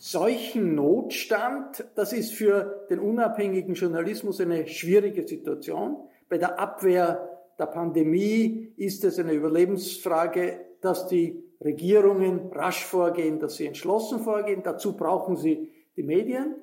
[0.00, 5.96] Solchen Notstand, das ist für den unabhängigen Journalismus eine schwierige Situation.
[6.28, 7.28] Bei der Abwehr
[7.58, 14.62] der Pandemie ist es eine Überlebensfrage, dass die Regierungen rasch vorgehen, dass sie entschlossen vorgehen.
[14.62, 16.54] Dazu brauchen sie die Medien.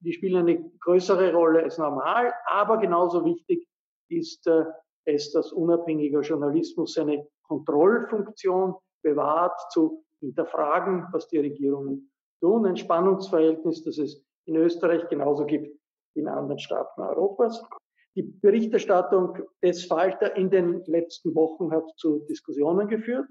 [0.00, 3.68] Die spielen eine größere Rolle als normal, aber genauso wichtig
[4.08, 4.64] ist äh,
[5.04, 12.10] es, dass unabhängiger Journalismus seine Kontrollfunktion bewahrt, zu hinterfragen, was die Regierungen
[12.40, 12.66] tun.
[12.66, 15.76] Ein Spannungsverhältnis, das es in Österreich genauso gibt
[16.14, 17.62] wie in anderen Staaten Europas.
[18.14, 23.26] Die Berichterstattung des Falter in den letzten Wochen hat zu Diskussionen geführt.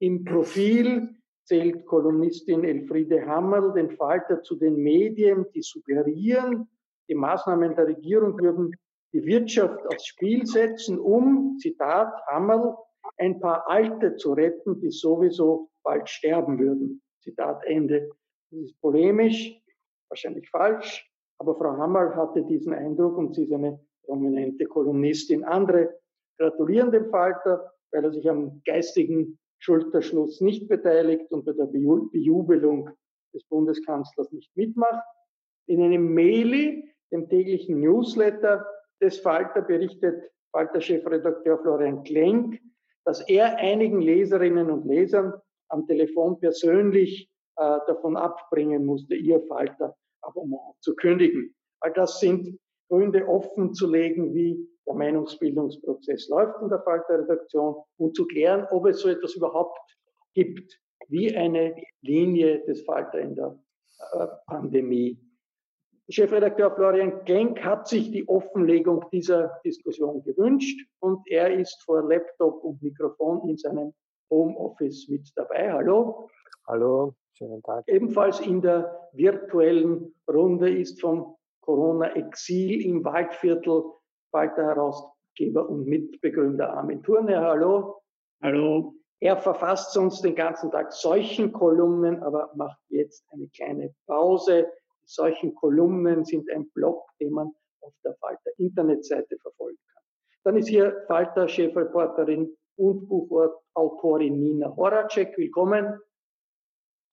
[0.00, 1.10] Im Profil
[1.44, 6.68] zählt Kolumnistin Elfriede Hammerl den Falter zu den Medien, die suggerieren,
[7.08, 8.74] die Maßnahmen der Regierung würden
[9.12, 12.74] die Wirtschaft aufs Spiel setzen, um, Zitat Hammerl,
[13.18, 17.02] ein paar Alte zu retten, die sowieso bald sterben würden.
[17.20, 18.10] Zitat Ende.
[18.54, 19.60] Das ist polemisch,
[20.08, 25.42] wahrscheinlich falsch, aber Frau Hammerl hatte diesen Eindruck und sie ist eine prominente Kolumnistin.
[25.42, 25.98] Andere
[26.38, 32.90] gratulieren dem Falter, weil er sich am geistigen Schulterschluss nicht beteiligt und bei der Bejubelung
[33.34, 35.04] des Bundeskanzlers nicht mitmacht.
[35.66, 38.64] In einem Maili, dem täglichen Newsletter
[39.00, 42.60] des Falter, berichtet Falter-Chefredakteur Florian Klenk,
[43.04, 45.32] dass er einigen Leserinnen und Lesern
[45.70, 51.54] am Telefon persönlich äh, davon abbringen musste, ihr Falter-Abonnement zu kündigen.
[51.80, 58.14] All das sind Gründe offen zu legen, wie der Meinungsbildungsprozess läuft in der Falter-Redaktion und
[58.14, 59.78] zu klären, ob es so etwas überhaupt
[60.34, 60.78] gibt,
[61.08, 63.58] wie eine Linie des Falter in der
[64.12, 65.18] äh, Pandemie.
[66.10, 72.62] Chefredakteur Florian Klenk hat sich die Offenlegung dieser Diskussion gewünscht und er ist vor Laptop
[72.62, 73.94] und Mikrofon in seinem
[74.30, 75.72] Homeoffice mit dabei.
[75.72, 76.28] Hallo.
[76.66, 77.86] Hallo, schönen Tag.
[77.88, 83.84] Ebenfalls in der virtuellen Runde ist vom Corona-Exil im Waldviertel
[84.30, 87.40] Falter Herausgeber und Mitbegründer Armin Thurner.
[87.40, 88.02] Hallo.
[88.42, 88.94] Hallo.
[89.20, 94.66] Er verfasst sonst den ganzen Tag solchen Kolumnen, aber macht jetzt eine kleine Pause.
[95.06, 100.02] Solchen Kolumnen sind ein Blog, den man auf der Falter Internetseite verfolgen kann.
[100.44, 105.36] Dann ist hier Falter Chefreporterin und Buchautorin Nina Horacek.
[105.38, 105.98] Willkommen.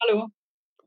[0.03, 0.27] Hallo.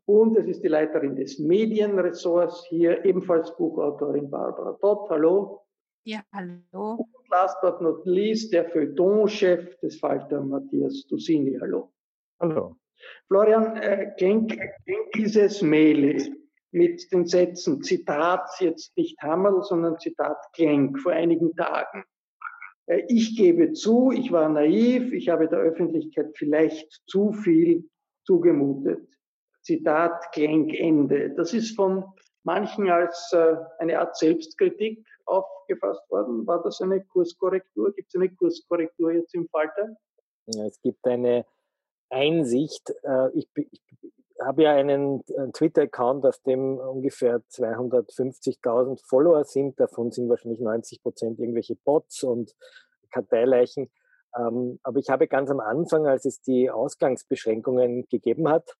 [0.06, 5.08] Und es ist die Leiterin des Medienressorts hier, ebenfalls Buchautorin Barbara Dott.
[5.08, 5.62] Hallo.
[6.04, 7.06] Ja, hallo.
[7.12, 11.56] Und last but not least, der Feuilleton-Chef des Falter Matthias Dusini.
[11.60, 11.92] Hallo.
[12.40, 12.76] Hallo.
[13.28, 14.50] Florian, äh, Genk,
[14.84, 16.36] Genk dieses Mail
[16.72, 22.04] mit den Sätzen, Zitat, jetzt nicht Hammerl, sondern Zitat Genk vor einigen Tagen.
[22.86, 27.88] Äh, ich gebe zu, ich war naiv, ich habe der Öffentlichkeit vielleicht zu viel
[28.24, 29.08] zugemutet.
[29.62, 31.30] Zitat Ende.
[31.30, 32.04] Das ist von
[32.42, 36.46] manchen als äh, eine Art Selbstkritik aufgefasst worden.
[36.46, 37.94] War das eine Kurskorrektur?
[37.94, 39.96] Gibt es eine Kurskorrektur jetzt im Falter?
[40.46, 41.46] Es gibt eine
[42.10, 42.92] Einsicht.
[43.02, 43.82] Äh, ich, ich
[44.40, 49.78] habe ja einen Twitter-Account, auf dem ungefähr 250.000 Follower sind.
[49.78, 52.54] Davon sind wahrscheinlich 90 Prozent irgendwelche Bots und
[53.10, 53.90] Karteileichen.
[54.36, 58.74] Ähm, aber ich habe ganz am Anfang, als es die Ausgangsbeschränkungen gegeben hat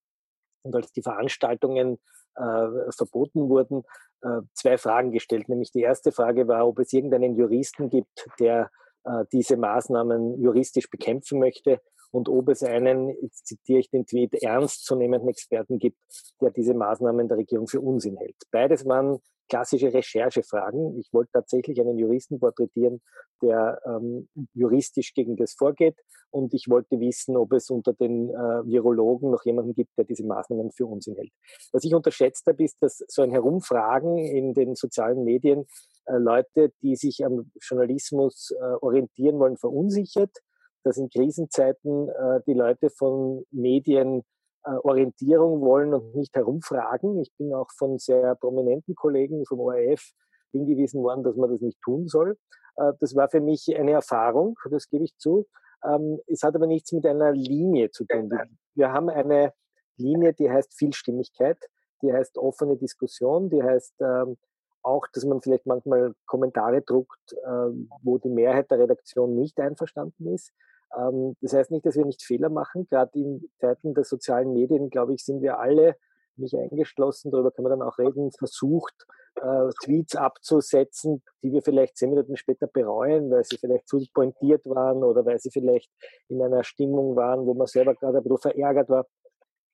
[0.62, 1.98] und als die Veranstaltungen
[2.36, 3.84] äh, verboten wurden,
[4.22, 5.48] äh, zwei Fragen gestellt.
[5.48, 8.70] Nämlich die erste Frage war, ob es irgendeinen Juristen gibt, der
[9.04, 11.80] äh, diese Maßnahmen juristisch bekämpfen möchte
[12.10, 15.98] und ob es einen, jetzt zitiere ich den Tweet, ernstzunehmenden Experten gibt,
[16.40, 18.36] der diese Maßnahmen der Regierung für Unsinn hält.
[18.50, 19.18] Beides waren
[19.49, 20.99] klassische Recherchefragen.
[20.99, 23.00] Ich wollte tatsächlich einen Juristen porträtieren,
[23.43, 25.96] der ähm, juristisch gegen das vorgeht.
[26.31, 30.25] Und ich wollte wissen, ob es unter den äh, Virologen noch jemanden gibt, der diese
[30.25, 31.31] Maßnahmen für Unsinn hält.
[31.73, 35.67] Was ich unterschätzt habe, ist, dass so ein Herumfragen in den sozialen Medien
[36.06, 40.37] äh, Leute, die sich am Journalismus äh, orientieren wollen, verunsichert,
[40.82, 44.23] dass in Krisenzeiten äh, die Leute von Medien
[44.82, 47.20] Orientierung wollen und nicht herumfragen.
[47.20, 50.12] Ich bin auch von sehr prominenten Kollegen vom ORF
[50.52, 52.38] hingewiesen worden, dass man das nicht tun soll.
[52.76, 55.46] Äh, das war für mich eine Erfahrung, das gebe ich zu.
[55.84, 58.31] Ähm, es hat aber nichts mit einer Linie zu tun.
[58.75, 59.52] Wir haben eine
[59.96, 61.58] Linie, die heißt Vielstimmigkeit,
[62.02, 64.37] die heißt offene Diskussion, die heißt ähm,
[64.82, 70.32] auch, dass man vielleicht manchmal Kommentare druckt, ähm, wo die Mehrheit der Redaktion nicht einverstanden
[70.34, 70.52] ist.
[70.96, 72.87] Ähm, das heißt nicht, dass wir nicht Fehler machen.
[72.88, 75.96] Gerade in Zeiten der sozialen Medien, glaube ich, sind wir alle,
[76.37, 79.06] mich eingeschlossen, darüber können wir dann auch reden, versucht,
[79.37, 84.64] äh, Tweets abzusetzen, die wir vielleicht zehn Minuten später bereuen, weil sie vielleicht zu pointiert
[84.67, 85.91] waren oder weil sie vielleicht
[86.29, 89.06] in einer Stimmung waren, wo man selber gerade ein bisschen verärgert war.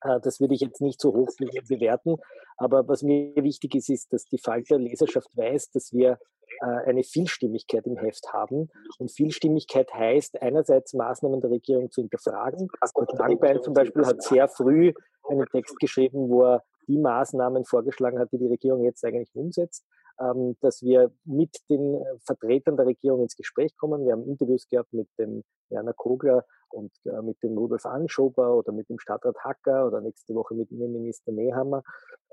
[0.03, 2.17] Äh, das würde ich jetzt nicht so hoch bewerten.
[2.57, 6.19] Aber was mir wichtig ist, ist, dass die Falter Leserschaft weiß, dass wir
[6.61, 8.71] äh, eine Vielstimmigkeit im Heft haben.
[8.99, 12.69] Und Vielstimmigkeit heißt einerseits Maßnahmen der Regierung zu hinterfragen.
[12.93, 14.93] Kurt Langbein zum Beispiel hat sehr früh
[15.29, 19.85] einen Text geschrieben, wo er die Maßnahmen vorgeschlagen hat, die die Regierung jetzt eigentlich umsetzt
[20.21, 24.05] ähm, dass wir mit den Vertretern der Regierung ins Gespräch kommen.
[24.05, 28.73] Wir haben Interviews gehabt mit dem Werner Kogler und äh, mit dem Rudolf Anschober oder
[28.73, 31.83] mit dem Stadtrat Hacker oder nächste Woche mit Innenminister Nehammer.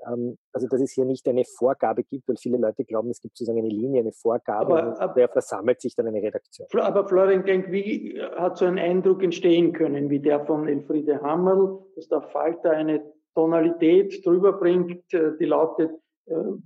[0.06, 3.36] Ähm, also dass es hier nicht eine Vorgabe gibt, weil viele Leute glauben, es gibt
[3.36, 6.68] sozusagen eine Linie, eine Vorgabe, aber, aber der versammelt sich dann eine Redaktion.
[6.80, 11.78] Aber Florian Klenk, wie hat so ein Eindruck entstehen können, wie der von Elfriede Hammerl,
[11.96, 13.02] dass der Falter eine
[13.34, 16.07] Tonalität drüber bringt, äh, die lautet, äh,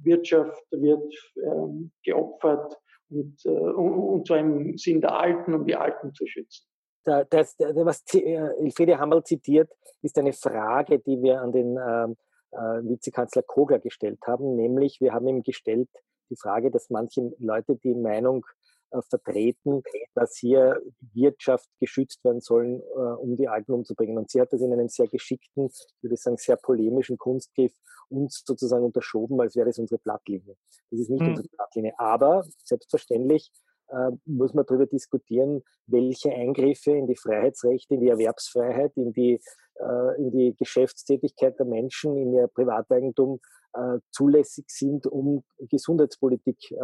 [0.02, 2.76] Wirtschaft wird ähm, geopfert
[3.10, 6.66] und, und zwar im Sinn der Alten, um die Alten zu schützen.
[7.04, 9.70] Das, was äh, Elfriede Hammerl zitiert,
[10.02, 12.16] ist eine Frage, die wir an den ähm,
[12.52, 15.88] äh, Vizekanzler Kogler gestellt haben, nämlich wir haben ihm gestellt
[16.30, 18.61] die Frage, dass manche Leute die Meinung äh,
[19.00, 19.82] vertreten,
[20.14, 20.80] dass hier
[21.14, 24.18] Wirtschaft geschützt werden sollen, äh, um die Alten umzubringen.
[24.18, 27.72] Und sie hat das in einem sehr geschickten, ich würde sagen, sehr polemischen Kunstgriff
[28.08, 30.56] uns sozusagen unterschoben, als wäre das unsere Blattlinie.
[30.90, 31.30] Das ist nicht hm.
[31.30, 31.92] unsere Blattlinie.
[31.98, 33.50] Aber selbstverständlich
[33.88, 39.40] äh, muss man darüber diskutieren, welche Eingriffe in die Freiheitsrechte, in die Erwerbsfreiheit, in die,
[39.74, 43.40] äh, in die Geschäftstätigkeit der Menschen, in ihr Privateigentum
[43.74, 46.74] äh, zulässig sind, um Gesundheitspolitik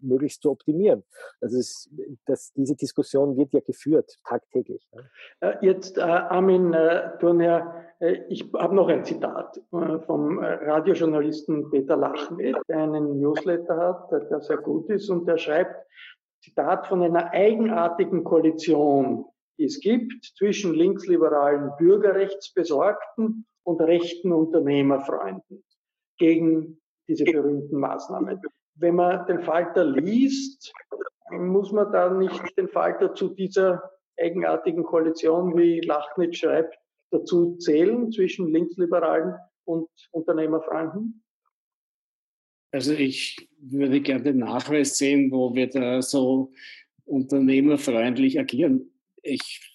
[0.00, 1.02] möglichst zu optimieren.
[1.40, 1.90] Also es,
[2.26, 4.88] das, diese Diskussion wird ja geführt tagtäglich.
[5.60, 6.74] Jetzt, Armin
[7.20, 7.84] Turner,
[8.28, 14.58] ich habe noch ein Zitat vom Radiojournalisten Peter Lachmet, der einen Newsletter hat, der sehr
[14.58, 15.86] gut ist und der schreibt,
[16.44, 19.24] Zitat von einer eigenartigen Koalition,
[19.58, 25.64] die es gibt zwischen linksliberalen Bürgerrechtsbesorgten und rechten Unternehmerfreunden
[26.18, 28.40] gegen diese berühmten Maßnahmen.
[28.76, 30.72] Wenn man den Falter liest,
[31.30, 36.76] muss man da nicht den Falter zu dieser eigenartigen Koalition, wie Lachnitz schreibt,
[37.10, 41.22] dazu zählen zwischen linksliberalen und Unternehmerfreunden?
[42.72, 46.52] Also ich würde gerne den Nachweis sehen, wo wir da so
[47.04, 48.90] unternehmerfreundlich agieren.
[49.22, 49.70] Ich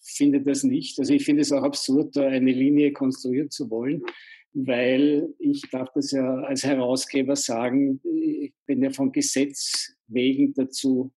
[0.00, 0.98] finde das nicht.
[0.98, 4.02] Also ich finde es auch absurd, da eine Linie konstruieren zu wollen,
[4.54, 11.12] weil ich darf das ja als Herausgeber sagen, ich bin ja von Gesetz wegen dazu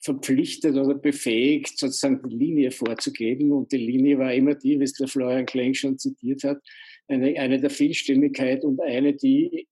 [0.00, 3.52] verpflichtet oder befähigt, sozusagen die Linie vorzugeben.
[3.52, 6.60] Und die Linie war immer die, wie es der Florian Klenk schon zitiert hat,
[7.08, 9.66] eine, eine der Vielstimmigkeit und eine, die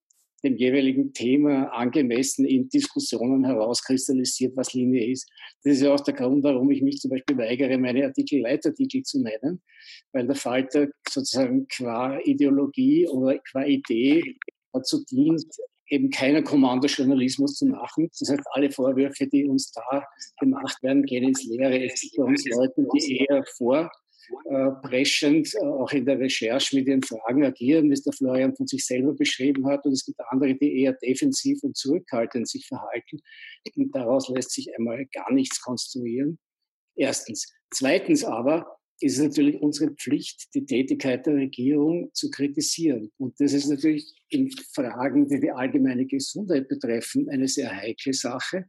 [0.45, 5.29] dem jeweiligen Thema angemessen in Diskussionen herauskristallisiert, was Linie ist.
[5.63, 9.03] Das ist ja auch der Grund, warum ich mich zum Beispiel weigere, meine Artikel Leitartikel
[9.03, 9.63] zu nennen,
[10.13, 14.37] weil der Falter sozusagen qua Ideologie oder qua Idee
[14.73, 15.45] dazu dient,
[15.89, 18.09] eben keinen Kommandojournalismus zu machen.
[18.19, 20.05] Das heißt, alle Vorwürfe, die uns da
[20.41, 21.85] gemacht werden, gehen ins Leere.
[21.85, 23.91] Es gibt bei uns Leute, die eher vor
[24.51, 28.67] äh, preschend, auch in der Recherche mit ihren Fragen agieren, wie es der Florian von
[28.67, 29.85] sich selber beschrieben hat.
[29.85, 33.21] Und es gibt andere, die eher defensiv und zurückhaltend sich verhalten.
[33.77, 36.39] Und daraus lässt sich einmal gar nichts konstruieren.
[36.95, 37.53] Erstens.
[37.71, 43.11] Zweitens aber ist es natürlich unsere Pflicht, die Tätigkeit der Regierung zu kritisieren.
[43.19, 48.67] Und das ist natürlich in Fragen, die die allgemeine Gesundheit betreffen, eine sehr heikle Sache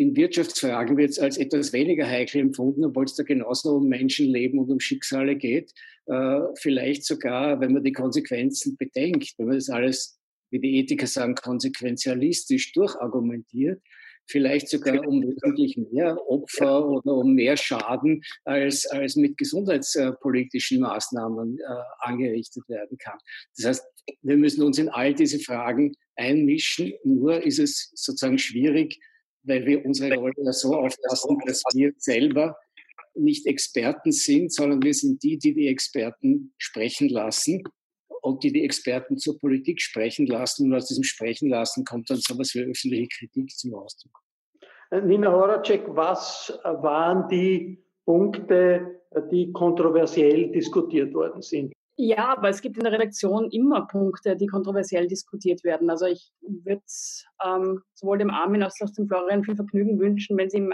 [0.00, 4.58] in Wirtschaftsfragen wird es als etwas weniger heikel empfunden, obwohl es da genauso um Menschenleben
[4.58, 5.72] und um Schicksale geht.
[6.06, 10.18] Äh, vielleicht sogar, wenn man die Konsequenzen bedenkt, wenn man das alles,
[10.50, 13.82] wie die Ethiker sagen, konsequenzialistisch durchargumentiert,
[14.26, 21.58] vielleicht sogar um wesentlich mehr Opfer oder um mehr Schaden als, als mit gesundheitspolitischen Maßnahmen
[21.58, 21.62] äh,
[21.98, 23.18] angerichtet werden kann.
[23.58, 23.84] Das heißt,
[24.22, 26.94] wir müssen uns in all diese Fragen einmischen.
[27.04, 28.98] Nur ist es sozusagen schwierig,
[29.42, 32.56] weil wir unsere Rolle ja so aufpassen, dass wir selber
[33.14, 37.62] nicht Experten sind, sondern wir sind die, die die Experten sprechen lassen
[38.22, 40.66] und die die Experten zur Politik sprechen lassen.
[40.66, 44.12] Und aus diesem Sprechen lassen kommt dann sowas wie öffentliche Kritik zum Ausdruck.
[44.90, 51.72] Nina Horacek, was waren die Punkte, die kontroversiell diskutiert worden sind?
[52.02, 55.90] Ja, aber es gibt in der Redaktion immer Punkte, die kontroversiell diskutiert werden.
[55.90, 56.82] Also ich würde
[57.44, 60.66] ähm, sowohl dem Armin als auch dem Florian viel Vergnügen wünschen, wenn sie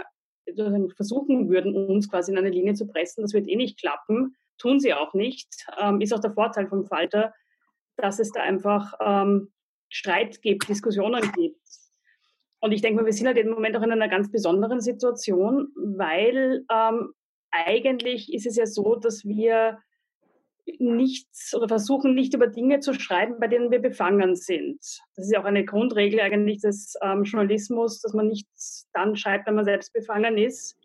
[0.95, 3.23] versuchen würden, uns quasi in eine Linie zu pressen.
[3.23, 5.49] Das wird eh nicht klappen, tun sie auch nicht.
[5.77, 7.33] Ähm, ist auch der Vorteil vom Falter,
[7.97, 9.51] dass es da einfach ähm,
[9.89, 11.59] Streit gibt, Diskussionen gibt.
[12.61, 15.73] Und ich denke mal, wir sind halt im Moment auch in einer ganz besonderen Situation,
[15.75, 17.11] weil ähm,
[17.51, 19.79] eigentlich ist es ja so, dass wir
[20.79, 24.79] nichts oder versuchen nicht über Dinge zu schreiben, bei denen wir befangen sind.
[25.15, 29.47] Das ist ja auch eine Grundregel eigentlich des ähm, Journalismus, dass man nichts dann schreibt,
[29.47, 30.77] wenn man selbst befangen ist.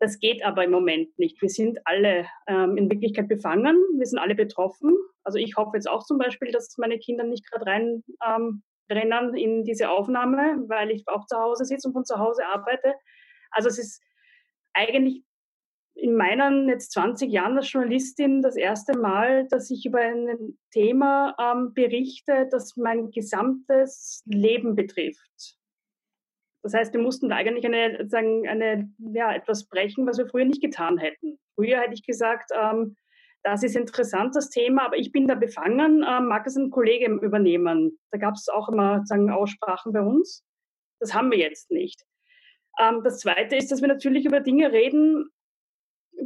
[0.00, 1.40] Das geht aber im Moment nicht.
[1.40, 4.96] Wir sind alle ähm, in Wirklichkeit befangen, wir sind alle betroffen.
[5.22, 8.62] Also ich hoffe jetzt auch zum Beispiel, dass meine Kinder nicht gerade rein ähm,
[9.34, 12.94] in diese Aufnahme, weil ich auch zu Hause sitze und von zu Hause arbeite.
[13.50, 14.02] Also es ist
[14.74, 15.22] eigentlich
[15.94, 21.34] in meinen jetzt 20 Jahren als Journalistin das erste Mal, dass ich über ein Thema
[21.38, 25.58] ähm, berichte, das mein gesamtes Leben betrifft.
[26.62, 30.44] Das heißt, wir mussten da eigentlich eine, sagen, eine, ja, etwas brechen, was wir früher
[30.44, 31.38] nicht getan hätten.
[31.56, 32.96] Früher hätte ich gesagt, ähm,
[33.42, 37.06] das ist interessant, das Thema, aber ich bin da befangen, ähm, mag es ein Kollege
[37.06, 37.98] übernehmen.
[38.12, 40.44] Da gab es auch immer sagen, Aussprachen bei uns.
[41.00, 42.04] Das haben wir jetzt nicht.
[42.80, 45.28] Ähm, das Zweite ist, dass wir natürlich über Dinge reden,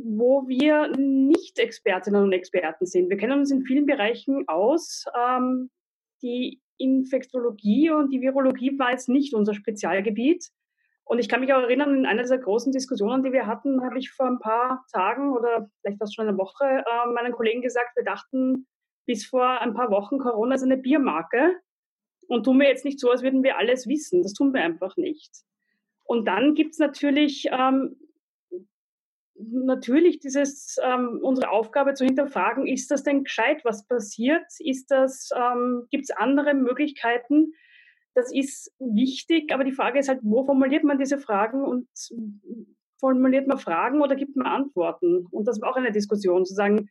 [0.04, 3.10] wo wir nicht Expertinnen und Experten sind.
[3.10, 5.04] Wir kennen uns in vielen Bereichen aus.
[5.18, 5.70] Ähm,
[6.22, 10.50] die Infektologie und die Virologie war jetzt nicht unser Spezialgebiet.
[11.04, 13.98] Und ich kann mich auch erinnern, in einer dieser großen Diskussionen, die wir hatten, habe
[13.98, 17.96] ich vor ein paar Tagen oder vielleicht fast schon eine Woche äh, meinen Kollegen gesagt,
[17.96, 18.66] wir dachten
[19.06, 21.56] bis vor ein paar Wochen, Corona ist eine Biermarke.
[22.28, 24.22] Und tun wir jetzt nicht so, als würden wir alles wissen.
[24.22, 25.30] Das tun wir einfach nicht.
[26.02, 27.96] Und dann gibt es natürlich ähm,
[29.38, 34.44] natürlich dieses, ähm, unsere Aufgabe zu hinterfragen, ist das denn gescheit, was passiert?
[34.58, 37.52] Ist das, ähm, gibt es andere Möglichkeiten?
[38.14, 41.86] Das ist wichtig, aber die Frage ist halt, wo formuliert man diese Fragen und
[42.98, 45.26] formuliert man Fragen oder gibt man Antworten?
[45.30, 46.88] Und das war auch eine Diskussion, zu sagen,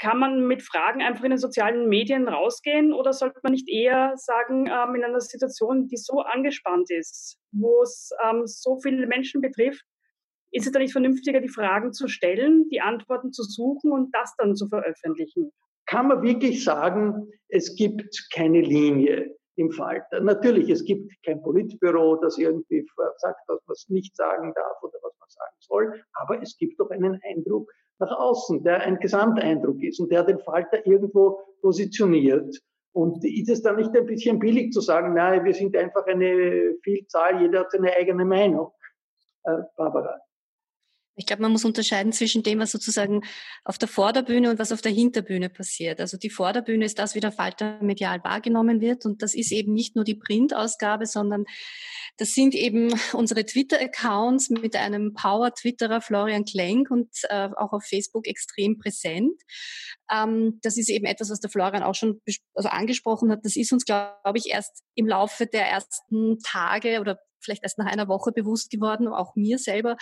[0.00, 4.14] kann man mit Fragen einfach in den sozialen Medien rausgehen oder sollte man nicht eher
[4.16, 9.40] sagen, ähm, in einer Situation, die so angespannt ist, wo es ähm, so viele Menschen
[9.40, 9.84] betrifft,
[10.54, 14.34] ist es dann nicht vernünftiger, die Fragen zu stellen, die Antworten zu suchen und das
[14.38, 15.50] dann zu veröffentlichen?
[15.86, 20.20] Kann man wirklich sagen, es gibt keine Linie im Falter?
[20.20, 22.86] Natürlich, es gibt kein Politbüro, das irgendwie
[23.18, 26.90] sagt, dass man nicht sagen darf oder was man sagen soll, aber es gibt doch
[26.90, 27.68] einen Eindruck
[27.98, 32.56] nach außen, der ein Gesamteindruck ist und der den Falter irgendwo positioniert.
[32.92, 36.76] Und ist es dann nicht ein bisschen billig zu sagen, nein, wir sind einfach eine
[36.84, 38.70] Vielzahl, jeder hat seine eigene Meinung?
[39.42, 40.20] Äh, Barbara.
[41.16, 43.22] Ich glaube, man muss unterscheiden zwischen dem, was sozusagen
[43.64, 46.00] auf der Vorderbühne und was auf der Hinterbühne passiert.
[46.00, 49.06] Also die Vorderbühne ist das, wie der Falter medial wahrgenommen wird.
[49.06, 51.44] Und das ist eben nicht nur die Printausgabe, sondern
[52.16, 58.26] das sind eben unsere Twitter-Accounts mit einem Power-Twitterer Florian Klenk und äh, auch auf Facebook
[58.26, 59.40] extrem präsent.
[60.10, 62.20] Ähm, das ist eben etwas, was der Florian auch schon
[62.54, 63.44] also angesprochen hat.
[63.44, 67.86] Das ist uns, glaube ich, erst im Laufe der ersten Tage oder vielleicht erst nach
[67.86, 69.96] einer Woche bewusst geworden, auch mir selber,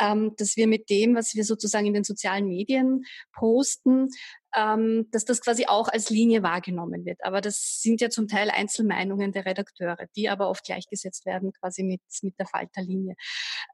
[0.00, 4.08] ähm, dass wir mit dem, was wir sozusagen in den sozialen Medien posten,
[4.56, 7.22] ähm, dass das quasi auch als Linie wahrgenommen wird.
[7.22, 11.82] Aber das sind ja zum Teil Einzelmeinungen der Redakteure, die aber oft gleichgesetzt werden quasi
[11.82, 13.16] mit, mit der Falterlinie.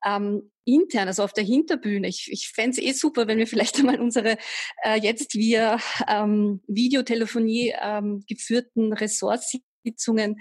[0.05, 3.79] Ähm, intern, also auf der Hinterbühne, ich, ich fände es eh super, wenn wir vielleicht
[3.79, 4.39] einmal unsere
[4.85, 5.79] äh, jetzt via
[6.09, 10.41] ähm, Videotelefonie ähm, geführten Ressorts Sitzungen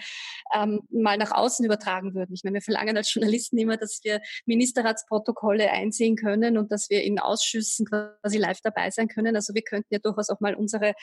[0.55, 2.33] ähm, mal nach außen übertragen würden.
[2.33, 7.03] Ich meine, wir verlangen als Journalisten immer, dass wir Ministerratsprotokolle einsehen können und dass wir
[7.03, 9.35] in Ausschüssen quasi live dabei sein können.
[9.35, 10.93] Also wir könnten ja durchaus auch mal unsere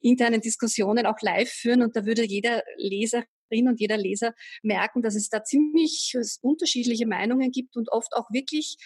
[0.00, 3.24] internen Diskussionen auch live führen und da würde jeder Leser
[3.54, 8.76] und jeder Leser merken, dass es da ziemlich unterschiedliche Meinungen gibt und oft auch wirklich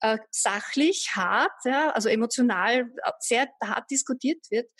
[0.00, 4.70] äh, sachlich, hart, ja, also emotional äh, sehr hart diskutiert wird,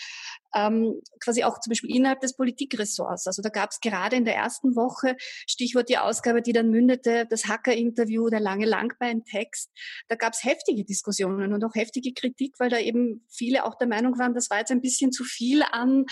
[0.55, 3.27] ähm, quasi auch zum Beispiel innerhalb des Politikressorts.
[3.27, 5.17] Also da gab es gerade in der ersten Woche,
[5.49, 9.71] Stichwort die Ausgabe, die dann mündete, das Hacker-Interview, der lange Langbein-Text,
[10.09, 13.89] da gab es heftige Diskussionen und auch heftige Kritik, weil da eben viele auch der
[13.89, 16.07] Meinung waren, das war jetzt ein bisschen zu viel an,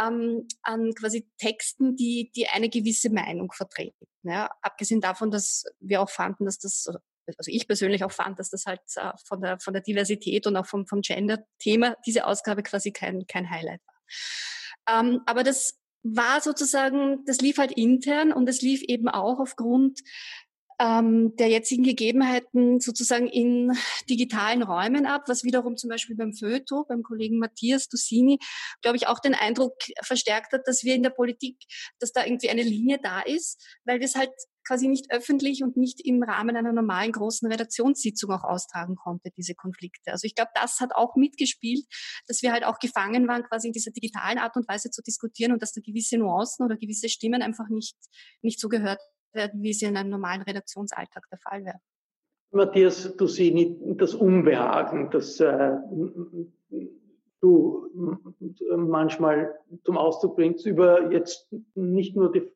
[0.00, 4.06] ähm, an quasi Texten, die, die eine gewisse Meinung vertreten.
[4.22, 6.86] Ja, abgesehen davon, dass wir auch fanden, dass das,
[7.26, 10.56] also ich persönlich auch fand, dass das halt äh, von der, von der Diversität und
[10.56, 15.00] auch vom, vom Gender-Thema diese Ausgabe quasi kein, kein Highlight war.
[15.00, 20.00] Ähm, aber das war sozusagen, das lief halt intern und es lief eben auch aufgrund
[20.80, 23.72] ähm, der jetzigen Gegebenheiten sozusagen in
[24.10, 28.38] digitalen Räumen ab, was wiederum zum Beispiel beim Föto, beim Kollegen Matthias Dussini,
[28.82, 31.56] glaube ich, auch den Eindruck verstärkt hat, dass wir in der Politik,
[32.00, 34.32] dass da irgendwie eine Linie da ist, weil wir es halt
[34.66, 39.54] quasi nicht öffentlich und nicht im Rahmen einer normalen großen Redaktionssitzung auch austragen konnte, diese
[39.54, 40.12] Konflikte.
[40.12, 41.84] Also ich glaube, das hat auch mitgespielt,
[42.26, 45.52] dass wir halt auch gefangen waren, quasi in dieser digitalen Art und Weise zu diskutieren
[45.52, 47.96] und dass da gewisse Nuancen oder gewisse Stimmen einfach nicht,
[48.42, 49.00] nicht so gehört
[49.32, 51.78] werden, wie sie in einem normalen Redaktionsalltag der Fall wäre.
[52.52, 55.72] Matthias, du siehst das Unbehagen, das äh,
[57.40, 57.90] du
[58.76, 59.54] manchmal
[59.84, 62.48] zum Ausdruck bringst über jetzt nicht nur die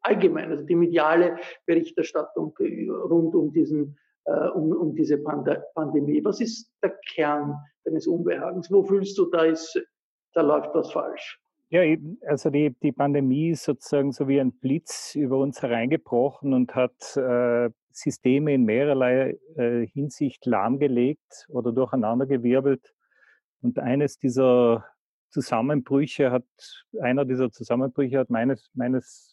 [0.00, 1.36] allgemein, also die mediale
[1.66, 6.24] Berichterstattung rund um diesen äh, um, um diese Pand Pandemie.
[6.24, 8.70] Was ist der Kern deines Unbehagens?
[8.70, 9.80] Wo fühlst du, da ist,
[10.34, 11.40] da läuft was falsch?
[11.70, 11.80] Ja,
[12.26, 17.16] also die, die Pandemie ist sozusagen so wie ein Blitz über uns hereingebrochen und hat
[17.16, 22.92] äh, Systeme in mehrerlei äh, Hinsicht lahmgelegt oder durcheinandergewirbelt.
[23.62, 24.84] Und eines dieser
[25.30, 26.44] Zusammenbrüche hat,
[27.00, 29.31] einer dieser Zusammenbrüche hat meines, meines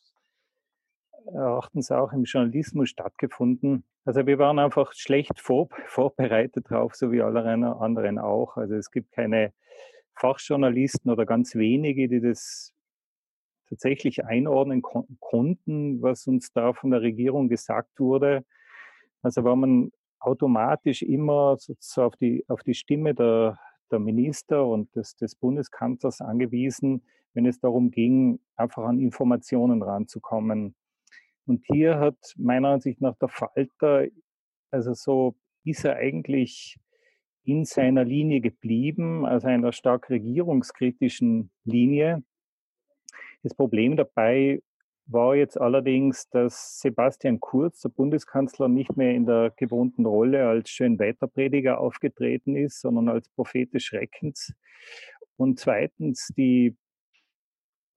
[1.28, 3.84] Erachtens auch im Journalismus stattgefunden.
[4.06, 8.58] Also wir waren einfach schlecht vor, vorbereitet drauf, so wie alle anderen auch.
[8.58, 9.54] Also es gibt keine
[10.16, 12.74] Fachjournalisten oder ganz wenige, die das
[13.70, 18.44] tatsächlich einordnen kon konnten, was uns da von der Regierung gesagt wurde.
[19.22, 23.60] Also war man automatisch immer sozusagen auf die, auf die Stimme der,
[23.92, 27.04] der Minister und des, des Bundeskanzlers angewiesen,
[27.34, 30.76] wenn es darum ging, einfach an Informationen ranzukommen.
[31.50, 34.06] Und hier hat meiner Ansicht nach der Falter,
[34.70, 36.78] also so ist er eigentlich
[37.44, 42.22] in seiner Linie geblieben, also einer stark regierungskritischen Linie.
[43.42, 44.62] Das Problem dabei
[45.08, 50.70] war jetzt allerdings, dass Sebastian Kurz, der Bundeskanzler, nicht mehr in der gewohnten Rolle als
[50.70, 54.54] Schönwetterprediger aufgetreten ist, sondern als Prophet des Schreckens.
[55.36, 56.78] Und zweitens die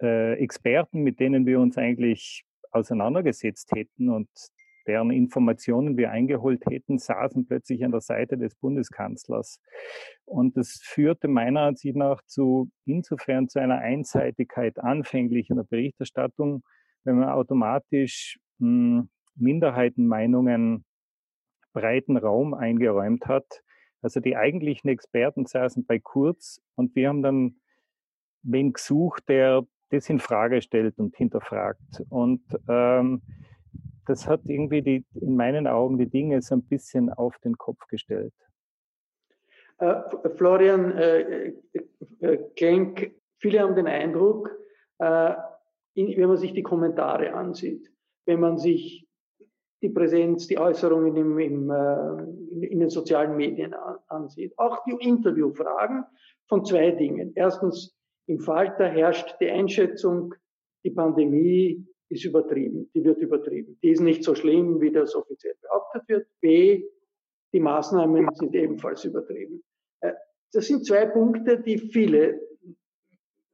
[0.01, 4.29] äh, Experten, mit denen wir uns eigentlich auseinandergesetzt hätten und
[4.87, 9.61] deren Informationen wir eingeholt hätten, saßen plötzlich an der Seite des Bundeskanzlers.
[10.25, 16.63] Und das führte meiner Ansicht nach zu, insofern zu einer Einseitigkeit anfänglich in der Berichterstattung,
[17.05, 20.85] wenn man automatisch hm, Minderheitenmeinungen
[21.73, 23.63] breiten Raum eingeräumt hat.
[24.03, 27.61] Also die eigentlichen Experten saßen bei Kurz und wir haben dann
[28.43, 32.03] wen gesucht, der das in Frage stellt und hinterfragt.
[32.09, 33.23] Und ähm,
[34.07, 37.87] das hat irgendwie die, in meinen Augen die Dinge so ein bisschen auf den Kopf
[37.89, 38.35] gestellt.
[39.79, 40.03] Äh,
[40.37, 41.53] Florian äh,
[42.21, 44.51] äh, Klenk, viele haben den Eindruck,
[44.99, 45.35] äh,
[45.95, 47.93] in, wenn man sich die Kommentare ansieht,
[48.27, 49.07] wenn man sich
[49.83, 54.57] die Präsenz, die Äußerungen im, im, äh, in, in, den sozialen Medien an, ansieht.
[54.57, 56.05] Auch die Interviewfragen
[56.49, 57.33] von zwei Dingen.
[57.35, 60.35] Erstens, im Falter herrscht die Einschätzung,
[60.85, 63.79] die Pandemie ist übertrieben, die wird übertrieben.
[63.83, 66.27] Die ist nicht so schlimm, wie das offiziell behauptet wird.
[66.41, 66.85] B,
[67.53, 69.63] die Maßnahmen sind ebenfalls übertrieben.
[70.01, 70.13] Äh,
[70.53, 72.41] das sind zwei Punkte, die viele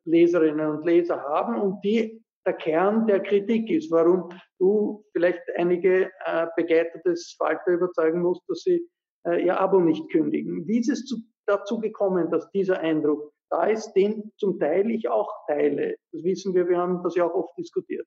[0.05, 6.11] Leserinnen und Leser haben und die der Kern der Kritik ist, warum du vielleicht einige
[6.25, 8.89] äh, Begleiter des Falter überzeugen musst, dass sie
[9.27, 10.67] äh, ihr Abo nicht kündigen.
[10.67, 15.09] Wie ist es zu, dazu gekommen, dass dieser Eindruck da ist, den zum Teil ich
[15.09, 15.97] auch teile?
[16.13, 18.07] Das wissen wir, wir haben das ja auch oft diskutiert.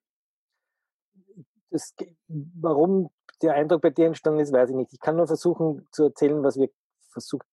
[1.69, 1.93] Das,
[2.27, 3.09] warum
[3.41, 4.93] der Eindruck bei dir entstanden ist, weiß ich nicht.
[4.93, 6.69] Ich kann nur versuchen zu erzählen, was wir
[7.11, 7.45] versucht,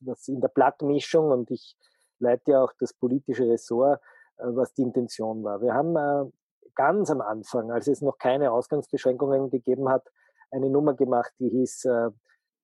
[0.00, 1.76] was in der Blattmischung und ich
[2.18, 4.00] leite ja auch das politische Ressort
[4.40, 5.60] äh, was die Intention war.
[5.60, 6.30] Wir haben äh,
[6.74, 10.06] ganz am Anfang, als es noch keine Ausgangsbeschränkungen gegeben hat,
[10.50, 12.10] eine Nummer gemacht, die hieß äh,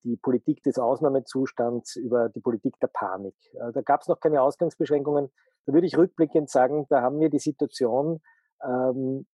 [0.06, 3.34] die Politik des Ausnahmezustands über die Politik der Panik.
[3.74, 5.30] Da gab es noch keine Ausgangsbeschränkungen.
[5.66, 8.20] Da würde ich rückblickend sagen, da haben wir die Situation
[8.64, 9.26] ähm,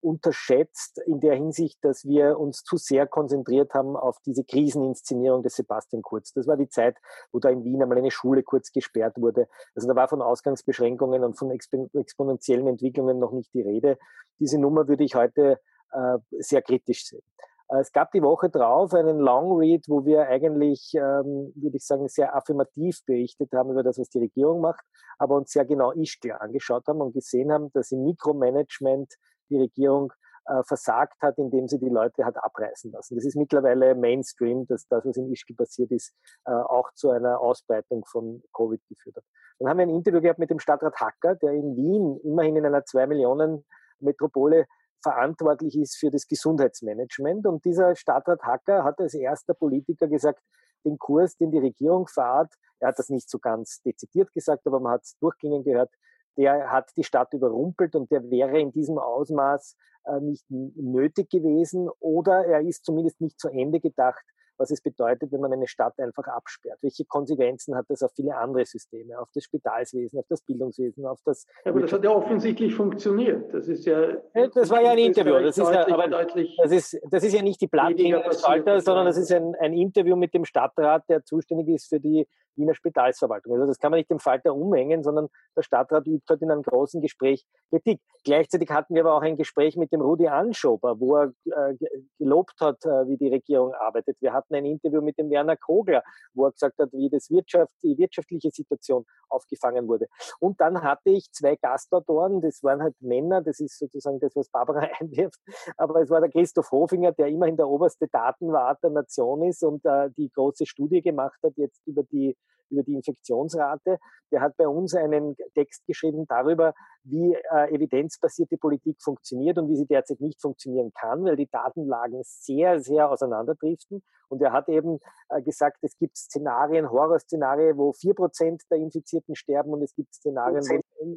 [0.00, 5.56] unterschätzt in der Hinsicht, dass wir uns zu sehr konzentriert haben auf diese Kriseninszenierung des
[5.56, 6.32] Sebastian Kurz.
[6.32, 6.96] Das war die Zeit,
[7.32, 9.48] wo da in Wien einmal eine Schule kurz gesperrt wurde.
[9.74, 13.98] Also da war von Ausgangsbeschränkungen und von exponentiellen Entwicklungen noch nicht die Rede.
[14.38, 15.58] Diese Nummer würde ich heute
[15.90, 17.22] äh, sehr kritisch sehen.
[17.68, 21.86] Äh, es gab die Woche drauf einen Long Read, wo wir eigentlich, ähm, würde ich
[21.86, 24.84] sagen, sehr affirmativ berichtet haben über das, was die Regierung macht,
[25.18, 29.14] aber uns sehr genau Ischgl angeschaut haben und gesehen haben, dass im Mikromanagement
[29.48, 30.12] die Regierung
[30.46, 33.16] äh, versagt hat, indem sie die Leute hat abreißen lassen.
[33.16, 37.40] Das ist mittlerweile Mainstream, dass das, was in Ischgl passiert ist, äh, auch zu einer
[37.40, 39.24] Ausbreitung von Covid geführt hat.
[39.58, 42.66] Dann haben wir ein Interview gehabt mit dem Stadtrat Hacker, der in Wien immerhin in
[42.66, 43.64] einer zwei Millionen
[43.98, 44.66] Metropole
[45.02, 47.46] verantwortlich ist für das Gesundheitsmanagement.
[47.46, 50.42] Und dieser Stadtrat Hacker hat als erster Politiker gesagt,
[50.84, 54.80] den Kurs, den die Regierung fahrt, er hat das nicht so ganz dezidiert gesagt, aber
[54.80, 55.90] man hat es durchgehend gehört,
[56.36, 61.88] der hat die Stadt überrumpelt und der wäre in diesem Ausmaß äh, nicht nötig gewesen
[61.98, 64.24] oder er ist zumindest nicht zu Ende gedacht,
[64.58, 66.78] was es bedeutet, wenn man eine Stadt einfach absperrt.
[66.82, 71.20] Welche Konsequenzen hat das auf viele andere Systeme, auf das Spitalswesen, auf das Bildungswesen, auf
[71.24, 71.46] das.
[71.64, 73.52] Ja, aber das hat ja offensichtlich funktioniert.
[73.52, 74.16] Das ist ja.
[74.54, 75.34] Das war ja ein Interview.
[75.40, 79.06] Das ist, ja, aber das, ist, das ist ja nicht die Plattform des Falter, sondern
[79.06, 83.54] das ist ein, ein Interview mit dem Stadtrat, der zuständig ist für die Wiener Spitalsverwaltung.
[83.54, 86.62] Also das kann man nicht dem Falter umhängen, sondern der Stadtrat übt halt in einem
[86.62, 88.00] großen Gespräch Kritik.
[88.24, 91.74] Gleichzeitig hatten wir aber auch ein Gespräch mit dem Rudi Anschober, wo er äh,
[92.18, 94.16] gelobt hat, äh, wie die Regierung arbeitet.
[94.20, 96.02] Wir hatten ein Interview mit dem Werner Kogler,
[96.34, 100.06] wo er gesagt hat, wie das Wirtschaft, die wirtschaftliche Situation aufgefangen wurde.
[100.40, 104.48] Und dann hatte ich zwei Gastautoren, das waren halt Männer, das ist sozusagen das, was
[104.48, 105.40] Barbara einwirft,
[105.76, 109.84] aber es war der Christoph Hofinger, der immerhin der oberste Datenwart der Nation ist und
[109.84, 112.36] äh, die große Studie gemacht hat jetzt über die
[112.70, 113.98] über die Infektionsrate.
[114.32, 119.76] Der hat bei uns einen Text geschrieben darüber, wie äh, evidenzbasierte Politik funktioniert und wie
[119.76, 124.02] sie derzeit nicht funktionieren kann, weil die Datenlagen sehr, sehr auseinanderdriften.
[124.28, 129.36] Und er hat eben äh, gesagt, es gibt Szenarien, Horrorszenarien, wo vier Prozent der Infizierten
[129.36, 130.62] sterben und es gibt Szenarien,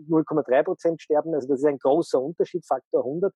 [0.08, 1.34] wo 0,3 Prozent sterben.
[1.34, 3.34] Also das ist ein großer Unterschied, Faktor 100.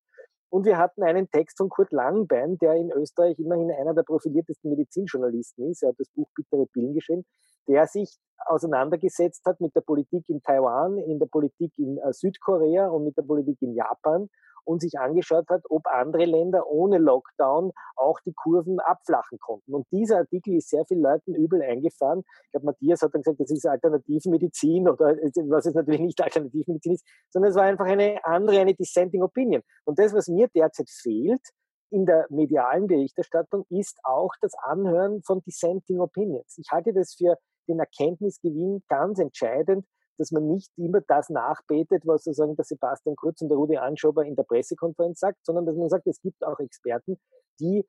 [0.50, 4.70] Und wir hatten einen Text von Kurt Langbein, der in Österreich immerhin einer der profiliertesten
[4.70, 5.82] Medizinjournalisten ist.
[5.82, 7.26] Er hat das Buch Bittere Pillen geschrieben
[7.68, 12.88] der sich auseinandergesetzt hat mit der Politik in Taiwan, in der Politik in äh, Südkorea
[12.88, 14.30] und mit der Politik in Japan
[14.66, 19.74] und sich angeschaut hat, ob andere Länder ohne Lockdown auch die Kurven abflachen konnten.
[19.74, 22.24] Und dieser Artikel ist sehr vielen Leuten übel eingefahren.
[22.46, 25.16] Ich glaube, Matthias hat dann gesagt, das ist Alternativmedizin oder
[25.50, 29.62] was es natürlich nicht Alternativmedizin ist, sondern es war einfach eine andere, eine Dissenting Opinion.
[29.86, 31.42] Und das, was mir derzeit fehlt,
[31.90, 36.58] in der medialen Berichterstattung ist auch das Anhören von Dissenting Opinions.
[36.58, 39.86] Ich halte das für den Erkenntnisgewinn ganz entscheidend,
[40.18, 44.26] dass man nicht immer das nachbetet, was sozusagen der Sebastian Kurz und der Rudi Anschober
[44.26, 47.20] in der Pressekonferenz sagt, sondern dass man sagt, es gibt auch Experten,
[47.60, 47.86] die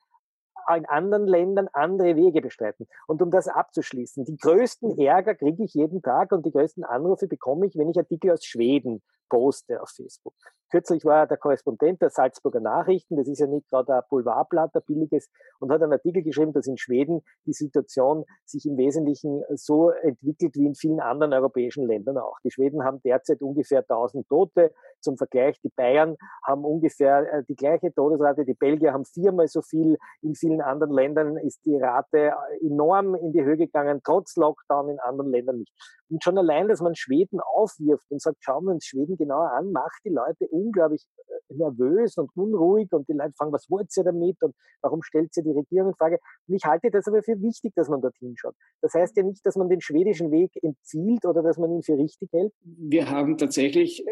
[0.75, 2.87] in anderen Ländern andere Wege bestreiten.
[3.07, 7.27] Und um das abzuschließen, die größten Ärger kriege ich jeden Tag und die größten Anrufe
[7.27, 9.03] bekomme ich, wenn ich Artikel aus Schweden
[9.35, 10.35] poste auf Facebook.
[10.71, 14.83] Kürzlich war der Korrespondent der Salzburger Nachrichten, das ist ja nicht gerade ein Boulevardblatt, ein
[14.87, 15.29] billiges,
[15.61, 20.55] und hat einen Artikel geschrieben, dass in Schweden die Situation sich im Wesentlichen so entwickelt
[20.57, 22.39] wie in vielen anderen europäischen Ländern auch.
[22.45, 24.73] Die Schweden haben derzeit ungefähr 1000 Tote.
[25.01, 29.63] Zum Vergleich, die Bayern haben ungefähr äh, die gleiche Todesrate, die Belgier haben viermal so
[29.63, 29.99] viel.
[30.23, 34.99] In vielen anderen Ländern ist die Rate enorm in die Höhe gegangen, trotz Lockdown in
[34.99, 35.73] anderen Ländern nicht.
[36.11, 39.73] Und schon allein, dass man Schweden aufwirft und sagt, schauen wir uns Schweden genauer an,
[39.73, 44.05] macht die Leute unglaublich äh, nervös und unruhig und die Leute fragen, was wollt ihr
[44.05, 46.19] damit und warum stellt sie die Regierung in Frage?
[46.47, 48.55] Und ich halte das aber für wichtig, dass man dorthin schaut.
[48.81, 51.99] Das heißt ja nicht, dass man den schwedischen Weg empfiehlt oder dass man ihn für
[51.99, 52.53] richtig hält.
[52.63, 54.05] Wir haben tatsächlich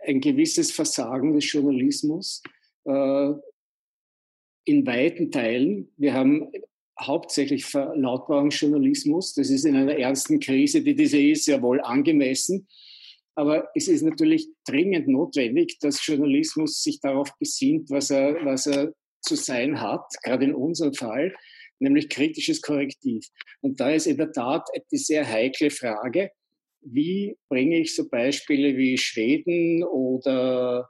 [0.00, 2.42] ein gewisses Versagen des Journalismus
[2.84, 3.32] äh,
[4.64, 5.92] in weiten Teilen.
[5.96, 6.50] Wir haben
[7.00, 9.34] hauptsächlich Verlautbarungsjournalismus.
[9.34, 12.66] Das ist in einer ernsten Krise, die diese ist, ja wohl angemessen.
[13.36, 18.92] Aber es ist natürlich dringend notwendig, dass Journalismus sich darauf besinnt, was er, was er
[19.20, 21.34] zu sein hat, gerade in unserem Fall,
[21.78, 23.26] nämlich kritisches Korrektiv.
[23.60, 26.30] Und da ist in der Tat die sehr heikle Frage,
[26.80, 30.88] wie bringe ich so Beispiele wie Schweden oder,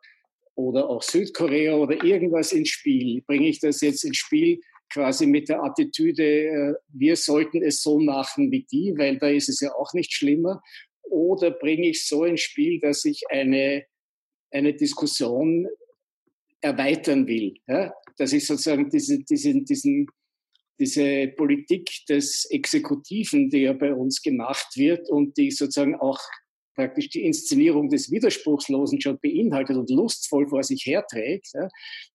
[0.55, 3.23] oder auch Südkorea oder irgendwas ins Spiel?
[3.27, 4.61] Bringe ich das jetzt ins Spiel
[4.93, 9.49] quasi mit der Attitüde, äh, wir sollten es so machen wie die, weil da ist
[9.49, 10.63] es ja auch nicht schlimmer?
[11.11, 13.85] Oder bringe ich so ins Spiel, dass ich eine,
[14.51, 15.67] eine Diskussion
[16.61, 17.55] erweitern will?
[17.67, 17.93] Ja?
[18.19, 20.07] Dass ich sozusagen diese, diesen, diesen,
[20.79, 26.21] diese Politik des Exekutiven, die ja bei uns gemacht wird und die sozusagen auch
[26.77, 31.69] praktisch die Inszenierung des Widerspruchslosen schon beinhaltet und lustvoll vor sich herträgt, ja,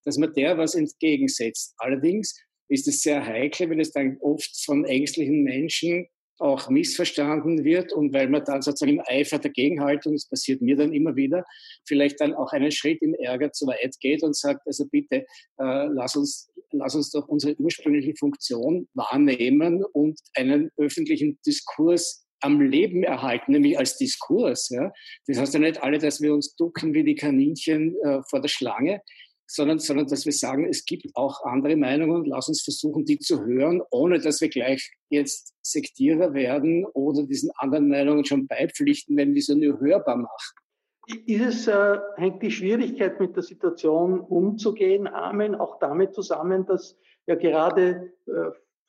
[0.06, 1.74] dass man der was entgegensetzt.
[1.78, 6.08] Allerdings ist es sehr heikel, weil es dann oft von ängstlichen Menschen
[6.42, 10.76] auch missverstanden wird und weil man dann sozusagen im Eifer der Gegenhaltung, das passiert mir
[10.76, 11.46] dann immer wieder,
[11.88, 15.26] vielleicht dann auch einen Schritt im Ärger zu weit geht und sagt, also bitte,
[15.60, 22.60] äh, lass, uns, lass uns doch unsere ursprüngliche Funktion wahrnehmen und einen öffentlichen Diskurs am
[22.60, 24.70] Leben erhalten, nämlich als Diskurs.
[24.70, 24.92] Ja.
[25.28, 28.50] Das heißt ja nicht alle, dass wir uns ducken wie die Kaninchen äh, vor der
[28.50, 29.02] Schlange,
[29.54, 33.44] sondern, sondern dass wir sagen, es gibt auch andere Meinungen, lass uns versuchen, die zu
[33.44, 39.34] hören, ohne dass wir gleich jetzt Sektierer werden oder diesen anderen Meinungen schon beipflichten, wenn
[39.34, 40.56] wir sie nur hörbar machen.
[41.26, 46.98] Ist es, äh, hängt die Schwierigkeit mit der Situation umzugehen, Amen, auch damit zusammen, dass
[47.28, 48.32] ja gerade äh,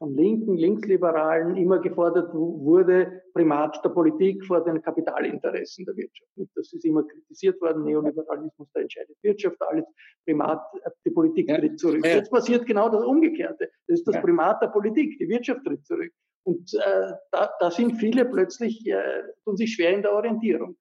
[0.02, 6.28] von Linken, Linksliberalen immer gefordert wurde, Primat der Politik vor den Kapitalinteressen der Wirtschaft.
[6.56, 9.84] Das ist immer kritisiert worden, Neoliberalismus, da entscheidet Wirtschaft, alles
[10.24, 10.60] Primat,
[11.04, 12.04] die Politik tritt zurück.
[12.04, 12.16] Ja.
[12.16, 13.70] Jetzt passiert genau das Umgekehrte.
[13.86, 14.22] Das ist das ja.
[14.22, 16.12] Primat der Politik, die Wirtschaft tritt zurück.
[16.42, 20.76] Und äh, da, da sind viele plötzlich, äh, tun sich schwer in der Orientierung.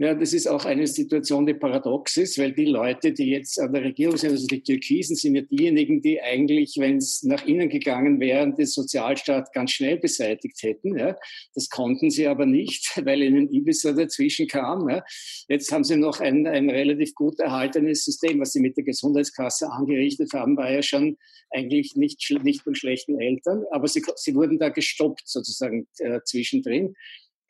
[0.00, 3.70] Ja, das ist auch eine Situation, die paradox ist, weil die Leute, die jetzt an
[3.74, 7.68] der Regierung sind, also die Türkisen, sind ja diejenigen, die eigentlich, wenn es nach innen
[7.68, 10.96] gegangen wären, den Sozialstaat ganz schnell beseitigt hätten.
[10.96, 11.18] Ja.
[11.54, 14.88] Das konnten sie aber nicht, weil ihnen Ibiza dazwischen kam.
[14.88, 15.04] Ja.
[15.50, 19.70] Jetzt haben sie noch ein, ein relativ gut erhaltenes System, was sie mit der Gesundheitskasse
[19.70, 21.18] angerichtet haben, war ja schon
[21.50, 26.94] eigentlich nicht, nicht von schlechten Eltern, aber sie, sie wurden da gestoppt sozusagen äh, zwischendrin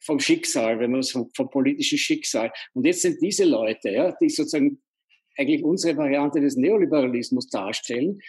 [0.00, 2.50] vom Schicksal, wenn man so vom politischen Schicksal.
[2.74, 4.80] Und jetzt sind diese Leute, ja, die sozusagen
[5.36, 8.20] eigentlich unsere Variante des Neoliberalismus darstellen,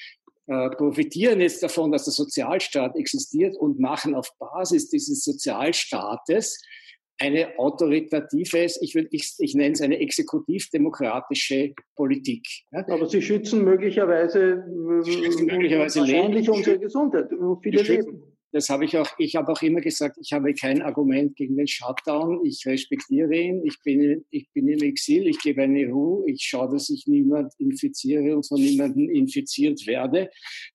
[0.48, 6.62] äh, profitieren jetzt davon, dass der Sozialstaat existiert und machen auf Basis dieses Sozialstaates
[7.20, 12.48] eine autoritative, ich, ich, ich nenne es eine exekutiv-demokratische Politik.
[12.72, 12.84] Ja.
[12.88, 14.64] Aber sie schützen möglicherweise,
[15.04, 16.58] sie schützen möglicherweise wahrscheinlich Leben.
[16.58, 17.30] unsere Gesundheit,
[17.62, 21.36] viele Leben das habe ich auch, ich habe auch immer gesagt, ich habe kein Argument
[21.36, 22.46] gegen den Shutdown.
[22.46, 23.66] Ich respektiere ihn.
[23.66, 25.28] Ich bin, ich bin im Exil.
[25.28, 26.30] Ich gebe eine Ruhe.
[26.30, 30.30] Ich schaue, dass ich niemand infiziere und von niemandem infiziert werde.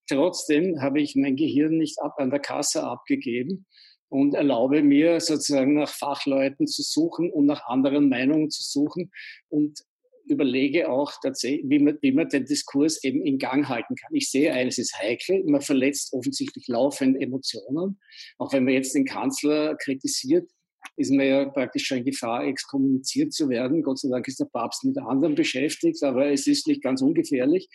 [0.08, 3.66] Trotzdem habe ich mein Gehirn nicht ab, an der Kasse abgegeben
[4.08, 9.10] und erlaube mir sozusagen nach Fachleuten zu suchen und nach anderen Meinungen zu suchen
[9.48, 9.80] und
[10.26, 14.14] überlege auch wie man, wie man den Diskurs eben in Gang halten kann.
[14.14, 18.00] Ich sehe eines ist heikel, man verletzt offensichtlich laufend Emotionen.
[18.38, 20.50] Auch wenn man jetzt den Kanzler kritisiert,
[20.96, 23.82] ist man ja praktisch schon in Gefahr, exkommuniziert zu werden.
[23.82, 27.68] Gott sei Dank ist der Papst mit anderen beschäftigt, aber es ist nicht ganz ungefährlich.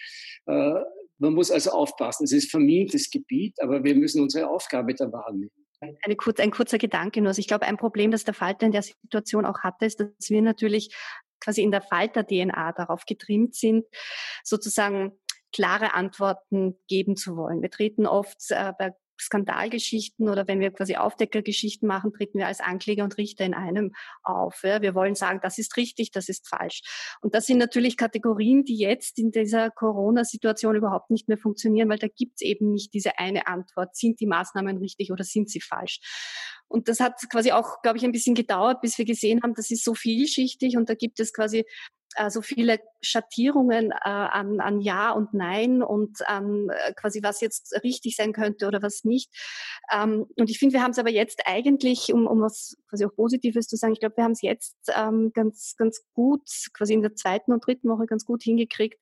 [0.45, 0.73] Äh,
[1.17, 2.23] man muss also aufpassen.
[2.23, 5.51] Es ist vermintes Gebiet, aber wir müssen unsere Aufgabe da wahrnehmen.
[6.03, 7.29] Eine kurz, ein kurzer Gedanke nur.
[7.29, 10.29] Also ich glaube, ein Problem, das der Falter in der Situation auch hatte, ist, dass
[10.29, 10.95] wir natürlich
[11.41, 13.85] quasi in der Falter-DNA darauf getrimmt sind,
[14.43, 15.11] sozusagen
[15.53, 17.61] klare Antworten geben zu wollen.
[17.61, 22.59] Wir treten oft äh, bei Skandalgeschichten oder wenn wir quasi Aufdeckergeschichten machen, treten wir als
[22.59, 24.63] Ankläger und Richter in einem auf.
[24.63, 24.81] Ja.
[24.81, 26.81] Wir wollen sagen, das ist richtig, das ist falsch.
[27.21, 31.99] Und das sind natürlich Kategorien, die jetzt in dieser Corona-Situation überhaupt nicht mehr funktionieren, weil
[31.99, 35.61] da gibt es eben nicht diese eine Antwort, sind die Maßnahmen richtig oder sind sie
[35.61, 35.99] falsch.
[36.67, 39.71] Und das hat quasi auch, glaube ich, ein bisschen gedauert, bis wir gesehen haben, das
[39.71, 41.65] ist so vielschichtig und da gibt es quasi
[42.15, 47.41] äh, so viele Schattierungen äh, an, an Ja und Nein und an äh, quasi was
[47.41, 49.31] jetzt richtig sein könnte oder was nicht.
[49.91, 53.15] Ähm, und ich finde, wir haben es aber jetzt eigentlich, um, um was quasi auch
[53.15, 57.01] Positives zu sagen, ich glaube, wir haben es jetzt ähm, ganz, ganz gut, quasi in
[57.01, 58.99] der zweiten und dritten Woche ganz gut hingekriegt,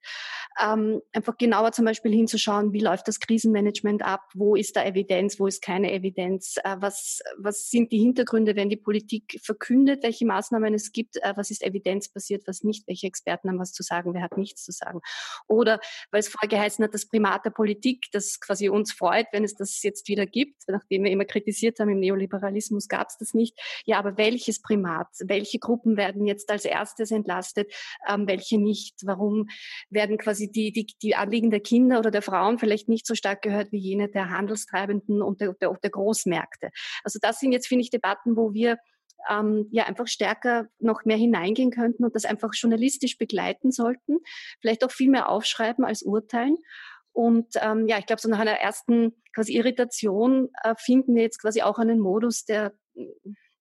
[0.61, 5.39] ähm, einfach genauer zum Beispiel hinzuschauen, wie läuft das Krisenmanagement ab, wo ist da Evidenz,
[5.39, 10.25] wo ist keine Evidenz, äh, was, was sind die Hintergründe, wenn die Politik verkündet, welche
[10.25, 14.13] Maßnahmen es gibt, äh, was ist evidenzbasiert, was nicht, welche Experten haben was zu sagen,
[14.13, 15.01] wer hat nichts zu sagen.
[15.47, 15.79] Oder
[16.11, 19.55] weil es vorher geheißen hat, das Primat der Politik, das quasi uns freut, wenn es
[19.55, 23.57] das jetzt wieder gibt, nachdem wir immer kritisiert haben, im Neoliberalismus gab es das nicht.
[23.85, 25.07] Ja, aber welches Primat?
[25.19, 27.71] Welche Gruppen werden jetzt als erstes entlastet,
[28.07, 28.95] ähm, welche nicht?
[29.03, 29.47] Warum
[29.89, 33.41] werden quasi die, die, die Anliegen der Kinder oder der Frauen vielleicht nicht so stark
[33.41, 36.69] gehört wie jene der Handelstreibenden und der, der, der Großmärkte?
[37.03, 38.77] Also das sind jetzt, finde ich, Debatten, wo wir
[39.29, 44.17] ähm, ja einfach stärker noch mehr hineingehen könnten und das einfach journalistisch begleiten sollten,
[44.61, 46.57] vielleicht auch viel mehr aufschreiben als urteilen.
[47.11, 51.41] Und ähm, ja, ich glaube, so nach einer ersten quasi Irritation äh, finden wir jetzt
[51.41, 52.73] quasi auch einen Modus, der,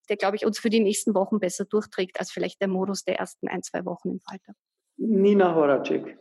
[0.09, 3.19] der glaube ich, uns für die nächsten Wochen besser durchträgt als vielleicht der Modus der
[3.19, 4.53] ersten ein, zwei Wochen im Falter.
[4.97, 6.19] Nina Horacek.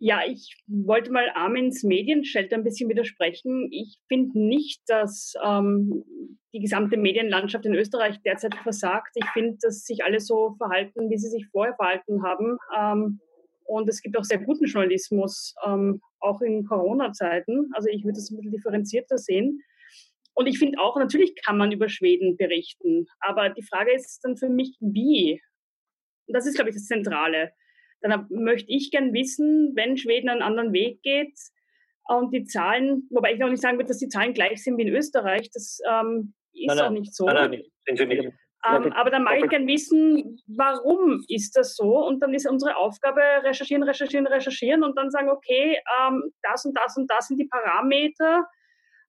[0.00, 3.68] Ja, ich wollte mal Armins Medienschelte ein bisschen widersprechen.
[3.72, 6.04] Ich finde nicht, dass ähm,
[6.52, 9.10] die gesamte Medienlandschaft in Österreich derzeit versagt.
[9.16, 12.58] Ich finde, dass sich alle so verhalten, wie sie sich vorher verhalten haben.
[12.78, 13.20] Ähm,
[13.64, 17.70] und es gibt auch sehr guten Journalismus, ähm, auch in Corona-Zeiten.
[17.74, 19.62] Also ich würde das ein bisschen differenzierter sehen.
[20.34, 23.06] Und ich finde auch, natürlich kann man über Schweden berichten.
[23.18, 25.42] Aber die Frage ist dann für mich, wie?
[26.28, 27.50] Und das ist, glaube ich, das Zentrale
[28.00, 31.34] dann möchte ich gern wissen, wenn Schweden einen anderen Weg geht
[32.04, 34.82] und die Zahlen, wobei ich auch nicht sagen würde, dass die Zahlen gleich sind wie
[34.82, 37.26] in Österreich, das ähm, ist nein, auch nicht so.
[37.26, 38.32] Nein, nein, sind nicht.
[38.66, 42.04] Ähm, aber dann mag ich gern wissen, warum ist das so?
[42.04, 46.76] Und dann ist unsere Aufgabe recherchieren, recherchieren, recherchieren und dann sagen, okay, ähm, das und
[46.76, 48.48] das und das sind die Parameter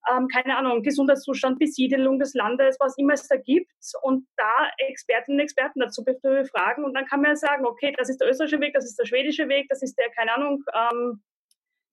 [0.09, 5.39] ähm, keine Ahnung, Gesundheitszustand, Besiedelung des Landes, was immer es da gibt und da Expertinnen
[5.39, 8.61] und Experten dazu befragen und dann kann man ja sagen, okay, das ist der österreichische
[8.61, 11.21] Weg, das ist der schwedische Weg, das ist der, keine Ahnung, ähm,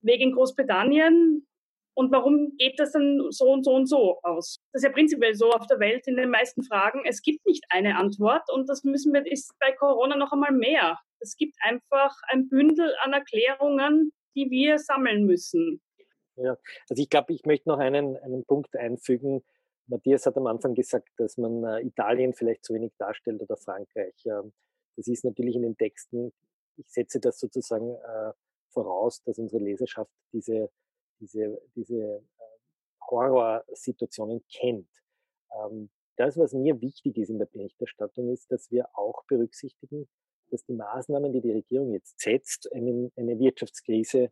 [0.02, 1.46] Weg in Großbritannien
[1.98, 4.60] und warum geht das dann so und so und so aus?
[4.72, 7.00] Das ist ja prinzipiell so auf der Welt in den meisten Fragen.
[7.06, 10.98] Es gibt nicht eine Antwort und das müssen wir, ist bei Corona noch einmal mehr.
[11.20, 15.80] Es gibt einfach ein Bündel an Erklärungen, die wir sammeln müssen.
[16.36, 16.56] Ja,
[16.88, 19.42] also ich glaube, ich möchte noch einen, einen Punkt einfügen.
[19.86, 24.14] Matthias hat am Anfang gesagt, dass man äh, Italien vielleicht zu wenig darstellt oder Frankreich.
[24.26, 24.52] Ähm,
[24.96, 26.32] das ist natürlich in den Texten,
[26.76, 28.32] ich setze das sozusagen äh,
[28.70, 30.70] voraus, dass unsere Leserschaft diese,
[31.20, 32.20] diese, diese äh,
[33.10, 34.90] Horrorsituationen kennt.
[35.54, 40.08] Ähm, das, was mir wichtig ist in der Berichterstattung, ist, dass wir auch berücksichtigen,
[40.50, 44.30] dass die Maßnahmen, die die Regierung jetzt setzt, eine, eine Wirtschaftskrise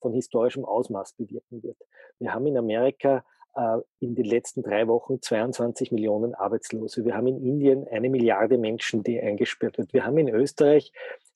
[0.00, 1.78] von historischem Ausmaß bewirken wird.
[2.18, 3.24] Wir haben in Amerika
[3.56, 7.04] äh, in den letzten drei Wochen 22 Millionen Arbeitslose.
[7.04, 9.92] Wir haben in Indien eine Milliarde Menschen, die eingesperrt wird.
[9.92, 10.92] Wir haben in Österreich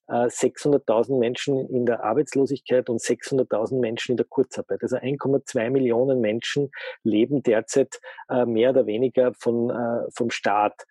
[0.09, 4.83] 600.000 äh, Menschen in der Arbeitslosigkeit und 600.000 Menschen in der Kurzarbeit.
[4.83, 6.71] Also 1,2 Millionen Menschen
[7.05, 9.71] leben derzeit äh, mehr oder weniger von,
[10.15, 10.87] vom Staat.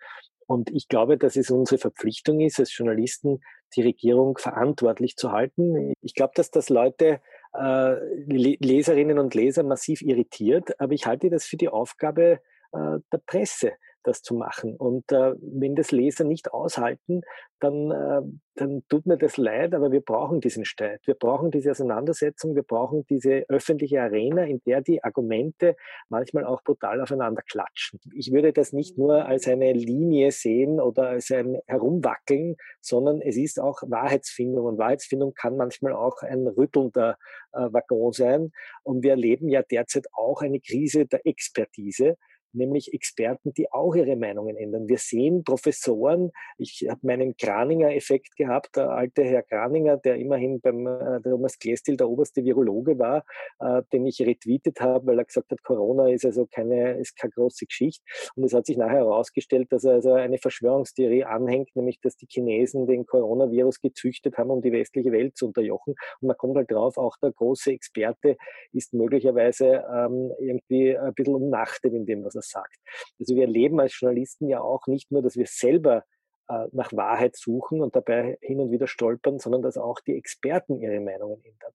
[0.45, 3.41] Und ich glaube, dass es unsere Verpflichtung ist, als Journalisten
[3.75, 5.93] die Regierung verantwortlich zu halten.
[6.01, 7.19] Ich glaube, dass das Leute
[7.57, 12.39] Leserinnen und Leser massiv irritiert, aber ich halte das für die Aufgabe
[12.71, 14.75] äh, der Presse, das zu machen.
[14.75, 17.21] Und äh, wenn das Leser nicht aushalten,
[17.59, 18.21] dann, äh,
[18.55, 21.01] dann tut mir das leid, aber wir brauchen diesen Streit.
[21.05, 25.75] Wir brauchen diese Auseinandersetzung, wir brauchen diese öffentliche Arena, in der die Argumente
[26.09, 27.99] manchmal auch brutal aufeinander klatschen.
[28.13, 33.37] Ich würde das nicht nur als eine Linie sehen oder als ein Herumwackeln, sondern es
[33.37, 34.65] ist auch Wahrheitsfindung.
[34.65, 37.17] Und Wahrheitsfindung kann manchmal auch ein rüttelnder
[37.53, 38.51] äh, Waggon sein.
[38.83, 42.17] Und wir erleben ja derzeit auch eine Krise der Expertise
[42.57, 44.87] nämlich Experten, die auch ihre Meinungen ändern.
[44.87, 50.87] Wir sehen Professoren, ich habe meinen Kraninger-Effekt gehabt, der alte Herr Kraninger, der immerhin beim
[50.87, 53.23] äh, Thomas Klestil der oberste Virologe war,
[53.59, 57.31] äh, den ich retweetet habe, weil er gesagt hat, Corona ist also keine, ist keine
[57.31, 58.03] große Geschichte.
[58.35, 62.27] Und es hat sich nachher herausgestellt, dass er also eine Verschwörungstheorie anhängt, nämlich dass die
[62.29, 65.95] Chinesen den Coronavirus gezüchtet haben, um die westliche Welt zu unterjochen.
[66.21, 68.37] Und man kommt halt drauf, auch der große Experte
[68.73, 72.75] ist möglicherweise ähm, irgendwie ein bisschen umnachtet in dem, was er sagt.
[73.19, 76.03] Also wir erleben als Journalisten ja auch nicht nur, dass wir selber
[76.49, 80.79] äh, nach Wahrheit suchen und dabei hin und wieder stolpern, sondern dass auch die Experten
[80.79, 81.73] ihre Meinungen ändern.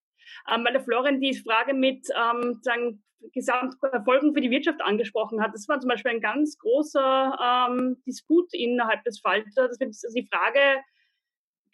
[0.51, 5.55] Ähm, weil der Florian die Frage mit ähm, sagen, Gesamtfolgen für die Wirtschaft angesprochen hat.
[5.55, 9.69] Das war zum Beispiel ein ganz großer ähm, Disput innerhalb des Falter.
[9.69, 10.83] Das ist die Frage,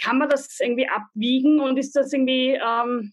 [0.01, 3.13] kann man das irgendwie abwiegen und ist das irgendwie ähm,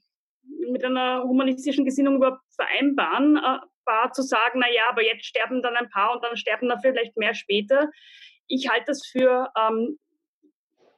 [0.72, 3.60] mit einer humanistischen Gesinnung überhaupt vereinbaren, äh,
[4.14, 7.18] zu sagen, na ja, aber jetzt sterben dann ein paar und dann sterben da vielleicht
[7.18, 7.90] mehr später.
[8.48, 9.98] Ich halte das für ähm,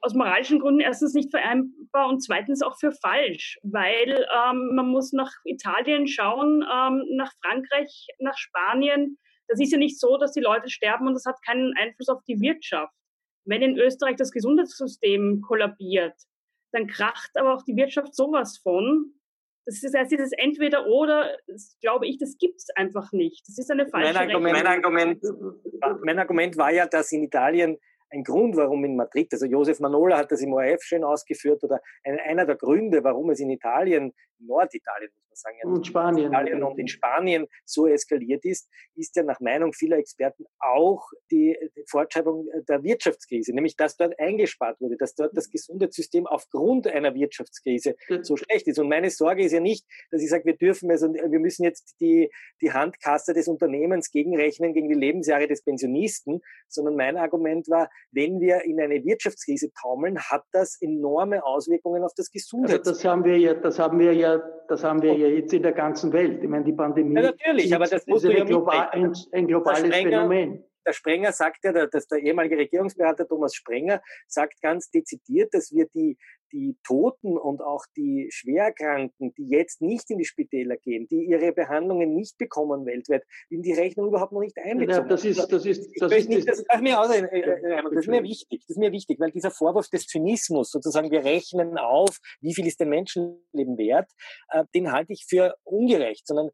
[0.00, 5.12] aus moralischen Gründen erstens nicht vereinbar und zweitens auch für falsch, weil ähm, man muss
[5.12, 9.18] nach Italien schauen, ähm, nach Frankreich, nach Spanien.
[9.48, 12.22] Das ist ja nicht so, dass die Leute sterben und das hat keinen Einfluss auf
[12.28, 12.92] die Wirtschaft.
[13.44, 16.14] Wenn in Österreich das Gesundheitssystem kollabiert,
[16.72, 19.14] dann kracht aber auch die Wirtschaft sowas von.
[19.68, 21.36] Das heißt, dieses Entweder-Oder,
[21.82, 23.46] glaube ich, das gibt es einfach nicht.
[23.46, 25.22] Das ist eine falsche mein Argument, mein Argument,
[26.02, 27.76] mein Argument war ja, dass in Italien
[28.10, 31.80] ein Grund, warum in Madrid, also Josef Manola hat das im ORF schön ausgeführt, oder
[32.04, 36.26] einer der Gründe, warum es in Italien, Norditalien muss man sagen, ja, und Spanien.
[36.28, 41.56] Italien und in Spanien so eskaliert ist, ist ja nach Meinung vieler Experten auch die,
[41.76, 47.14] die Fortschreibung der Wirtschaftskrise, nämlich dass dort eingespart wurde, dass dort das Gesundheitssystem aufgrund einer
[47.14, 48.78] Wirtschaftskrise so schlecht ist.
[48.78, 52.00] Und meine Sorge ist ja nicht, dass ich sage, wir dürfen, also wir müssen jetzt
[52.00, 52.30] die,
[52.60, 58.40] die Handkasse des Unternehmens gegenrechnen gegen die Lebensjahre des Pensionisten, sondern mein Argument war, wenn
[58.40, 62.80] wir in eine Wirtschaftskrise taumeln, hat das enorme Auswirkungen auf das Gesundheitssystem.
[62.80, 64.27] Also das haben wir ja, das haben wir ja,
[64.68, 66.42] das haben wir ja jetzt in der ganzen Welt.
[66.42, 70.62] Ich meine, die Pandemie ja, natürlich, aber das ist ja global, ein, ein, globales Phänomen.
[70.88, 75.86] Der Sprenger sagt ja, dass der ehemalige Regierungsberater Thomas Sprenger sagt ganz dezidiert, dass wir
[75.94, 76.16] die
[76.52, 81.52] die Toten und auch die Schwerkranken, die jetzt nicht in die Spitäler gehen, die ihre
[81.52, 85.02] Behandlungen nicht bekommen weltweit, in die Rechnung überhaupt noch nicht einbezogen.
[85.02, 87.92] Ja, das ist, das ist, das ist, nicht, das, das, mir aus, äh, äh, das
[87.92, 91.78] ist mir wichtig, das ist mir wichtig, weil dieser Vorwurf des Zynismus, sozusagen wir rechnen
[91.78, 94.10] auf, wie viel ist denn Menschenleben wert,
[94.50, 96.50] äh, den halte ich für ungerecht, sondern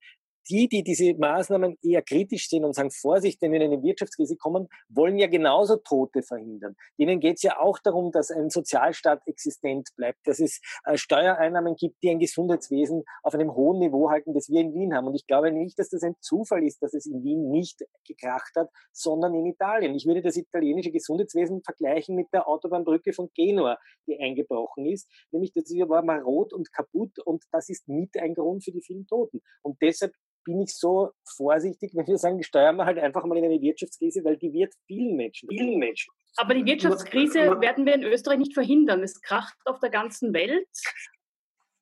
[0.48, 4.36] die, die diese Maßnahmen eher kritisch sehen und sagen, Vorsicht, wenn wir in eine Wirtschaftskrise
[4.36, 6.76] kommen, wollen ja genauso Tote verhindern.
[6.98, 11.76] Denen geht es ja auch darum, dass ein Sozialstaat existent bleibt, dass es äh, Steuereinnahmen
[11.76, 15.06] gibt, die ein Gesundheitswesen auf einem hohen Niveau halten, das wir in Wien haben.
[15.06, 18.52] Und ich glaube nicht, dass das ein Zufall ist, dass es in Wien nicht gekracht
[18.56, 19.94] hat, sondern in Italien.
[19.94, 25.08] Ich würde das italienische Gesundheitswesen vergleichen mit der Autobahnbrücke von Genua, die eingebrochen ist.
[25.30, 29.06] Nämlich, das war marot und kaputt und das ist mit ein Grund für die vielen
[29.06, 29.40] Toten.
[29.62, 30.12] Und deshalb
[30.44, 34.24] bin ich so vorsichtig, wenn wir sagen, steuern wir halt einfach mal in eine Wirtschaftskrise,
[34.24, 36.12] weil die wird vielen Menschen, vielen Menschen.
[36.36, 39.02] Aber die Wirtschaftskrise werden wir in Österreich nicht verhindern.
[39.02, 40.68] Es kracht auf der ganzen Welt.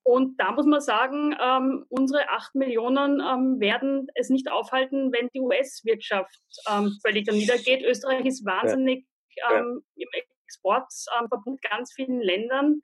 [0.03, 5.29] Und da muss man sagen, ähm, unsere acht Millionen ähm, werden es nicht aufhalten, wenn
[5.33, 6.39] die US-Wirtschaft
[6.69, 7.83] ähm, völlig niedergeht.
[7.83, 9.05] Österreich ist wahnsinnig
[9.37, 9.53] ja.
[9.53, 9.59] Ja.
[9.59, 10.09] im
[10.45, 12.81] Exportverbund ähm, ganz vielen Ländern.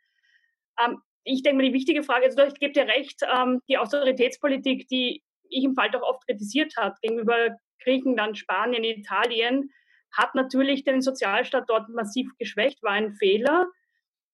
[0.82, 4.88] Ähm, ich denke mal, die wichtige Frage, also ich gebe dir recht, ähm, die Austeritätspolitik,
[4.88, 9.72] die ich im Fall doch oft kritisiert hat gegenüber Griechenland, Spanien, Italien,
[10.12, 13.68] hat natürlich den Sozialstaat dort massiv geschwächt, war ein Fehler.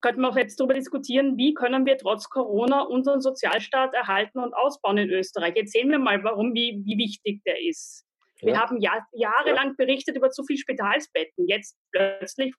[0.01, 4.53] Könnten wir auch jetzt darüber diskutieren, wie können wir trotz Corona unseren Sozialstaat erhalten und
[4.53, 5.55] ausbauen in Österreich.
[5.55, 8.05] Jetzt sehen wir mal, warum, wie, wie wichtig der ist.
[8.41, 8.47] Ja.
[8.47, 11.47] Wir haben Jahr, jahrelang berichtet über zu viele Spitalsbetten.
[11.47, 12.53] Jetzt plötzlich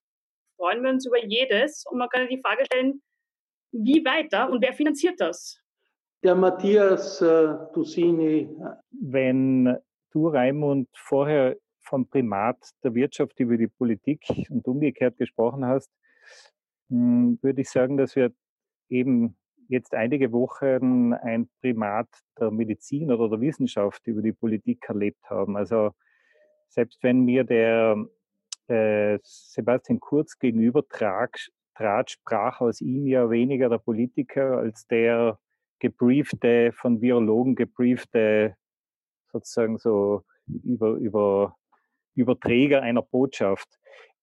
[0.57, 3.01] freuen wir uns über jedes und man kann die Frage stellen,
[3.71, 5.61] wie weiter und wer finanziert das?
[6.23, 8.49] Der Matthias äh, Dusini.
[8.91, 9.77] Wenn
[10.11, 15.91] du, Raimund, vorher vom Primat der Wirtschaft über die Politik und umgekehrt gesprochen hast,
[16.89, 18.31] hm, würde ich sagen, dass wir
[18.89, 19.37] eben
[19.67, 22.07] jetzt einige Wochen ein Primat
[22.39, 25.55] der Medizin oder der Wissenschaft über die Politik erlebt haben.
[25.55, 25.91] Also
[26.69, 27.95] selbst wenn mir der
[28.67, 35.37] äh, Sebastian Kurz gegenüber trat, sprach aus ihm ja weniger der Politiker als der
[35.79, 38.55] gebriefte, von Virologen gebriefte,
[39.31, 40.23] sozusagen so
[40.63, 41.55] über, über
[42.15, 43.67] Überträger einer Botschaft.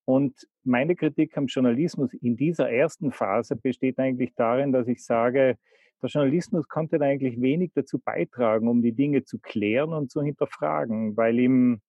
[0.05, 0.35] Und
[0.65, 5.57] meine Kritik am Journalismus in dieser ersten Phase besteht eigentlich darin, dass ich sage,
[6.03, 11.17] der Journalismus konnte eigentlich wenig dazu beitragen, um die Dinge zu klären und zu hinterfragen,
[11.17, 11.81] weil ihm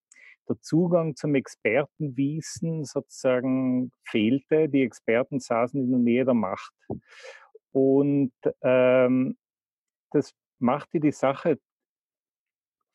[0.47, 4.69] der Zugang zum Expertenwissen sozusagen fehlte.
[4.69, 6.73] Die Experten saßen in der Nähe der Macht.
[7.71, 9.35] Und ähm,
[10.15, 11.59] das machte die Sache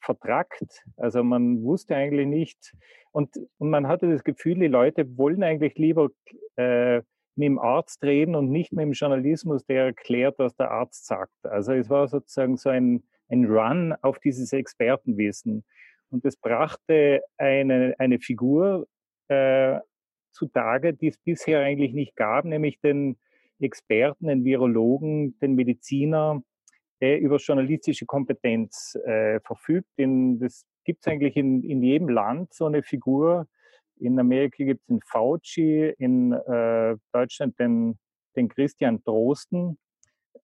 [0.03, 0.83] vertrackt.
[0.97, 2.75] Also man wusste eigentlich nicht
[3.12, 6.09] und, und man hatte das Gefühl, die Leute wollen eigentlich lieber
[6.57, 7.03] äh,
[7.37, 11.33] mit dem Arzt reden und nicht mit dem Journalismus, der erklärt, was der Arzt sagt.
[11.43, 15.64] Also es war sozusagen so ein, ein Run auf dieses Expertenwissen.
[16.11, 18.89] Und es brachte eine, eine Figur
[19.29, 19.79] äh,
[20.33, 23.16] zutage, die es bisher eigentlich nicht gab, nämlich den
[23.61, 26.43] Experten, den Virologen, den Mediziner,
[27.01, 29.88] der über journalistische Kompetenz äh, verfügt.
[29.96, 33.46] In, das gibt es eigentlich in, in jedem Land so eine Figur.
[33.96, 37.98] In Amerika gibt es den Fauci, in äh, Deutschland den
[38.36, 39.78] den Christian Drosten.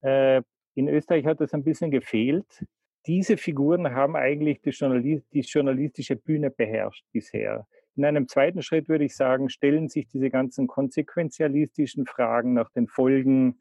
[0.03, 0.43] Äh,
[0.75, 2.65] in Österreich hat das ein bisschen gefehlt.
[3.07, 7.67] Diese Figuren haben eigentlich die, Journalist die journalistische Bühne beherrscht bisher.
[7.95, 12.89] In einem zweiten Schritt würde ich sagen, stellen sich diese ganzen konsequenzialistischen Fragen nach den
[12.89, 13.61] Folgen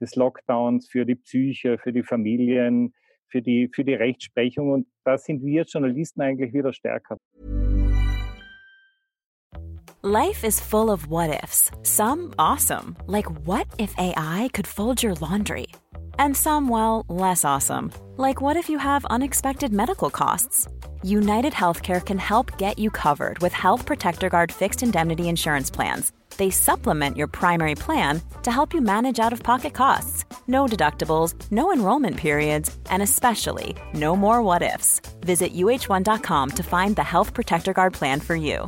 [0.00, 2.94] des Lockdowns für die Psyche, für die Familien,
[3.28, 4.70] für die, für die Rechtsprechung.
[4.70, 7.16] Und da sind wir Journalisten eigentlich wieder stärker.
[10.02, 11.70] Life is full of what ifs.
[11.82, 15.66] Some awesome, like what if AI could fold your laundry?
[16.18, 20.68] And some, well, less awesome, like what if you have unexpected medical costs?
[21.02, 26.12] United Healthcare can help get you covered with Health Protector Guard fixed indemnity insurance plans
[26.36, 30.24] they supplement your primary plan to help you manage out of pocket costs.
[30.46, 35.00] No deductibles, no enrollment periods, and especially no more what ifs.
[35.20, 38.66] Visit uh1.com to find the Health Protector Guard plan for you.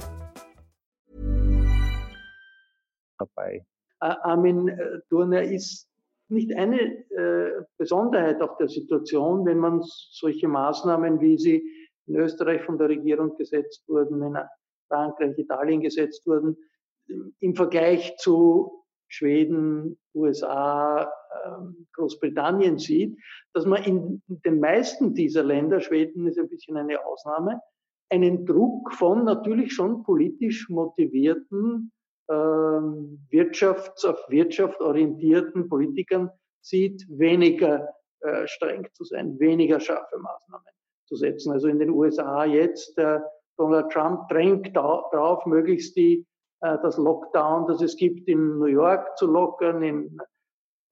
[3.19, 3.65] Dabei.
[4.01, 5.89] Armin äh, Turner ist
[6.29, 11.63] nicht eine äh, Besonderheit auf der Situation, wenn man solche Maßnahmen, wie sie
[12.07, 14.39] in Österreich von der Regierung gesetzt wurden, in
[14.89, 16.57] Frankreich, Italien gesetzt wurden,
[17.49, 21.11] im Vergleich zu Schweden, USA,
[21.47, 23.19] ähm, Großbritannien sieht,
[23.55, 27.63] dass man in den meisten dieser Länder, Schweden ist ein bisschen eine Ausnahme,
[28.11, 31.91] einen Druck von natürlich schon politisch motivierten,
[32.31, 36.31] ähm, wirtschafts auf Wirtschaft orientierten Politikern
[36.61, 37.89] sieht, weniger
[38.21, 40.67] äh, streng zu sein, weniger scharfe Maßnahmen
[41.07, 41.51] zu setzen.
[41.53, 43.21] Also in den USA jetzt, äh,
[43.57, 46.28] Donald Trump drängt darauf, möglichst die
[46.61, 50.19] das Lockdown, das es gibt, in New York zu lockern, in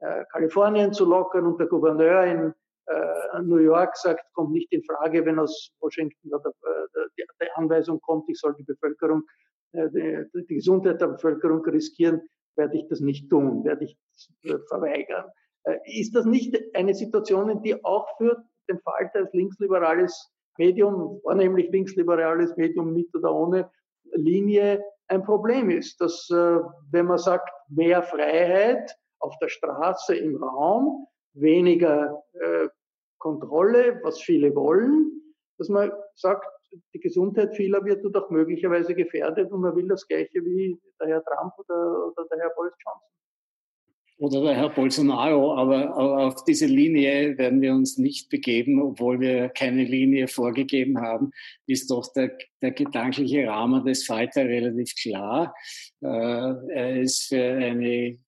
[0.00, 2.54] äh, Kalifornien zu lockern und der Gouverneur in
[2.86, 6.30] äh, New York sagt, kommt nicht in Frage, wenn aus Washington
[7.16, 9.22] die Anweisung kommt, ich soll die Bevölkerung,
[9.72, 12.22] die, Gesundheit der Bevölkerung riskieren,
[12.56, 13.98] werde ich das nicht tun, werde ich
[14.68, 15.26] verweigern.
[15.84, 21.70] Ist das nicht eine Situation, in die auch für den Falter als linksliberales Medium, vornehmlich
[21.70, 23.70] linksliberales Medium mit oder ohne
[24.12, 26.58] Linie, ein Problem ist, dass äh,
[26.90, 28.90] wenn man sagt, mehr Freiheit
[29.20, 32.68] auf der Straße, im Raum, weniger äh,
[33.18, 35.12] Kontrolle, was viele wollen,
[35.58, 36.46] dass man sagt,
[36.92, 41.24] die Gesundheit vieler wird dadurch möglicherweise gefährdet und man will das Gleiche wie der Herr
[41.24, 43.08] Trump oder, oder der Herr Boris Johnson
[44.18, 49.50] oder der Herr Bolsonaro, aber, auf diese Linie werden wir uns nicht begeben, obwohl wir
[49.50, 51.32] keine Linie vorgegeben haben,
[51.66, 55.54] ist doch der, der gedankliche Rahmen des Falter relativ klar.
[56.00, 58.18] Äh, er ist für eine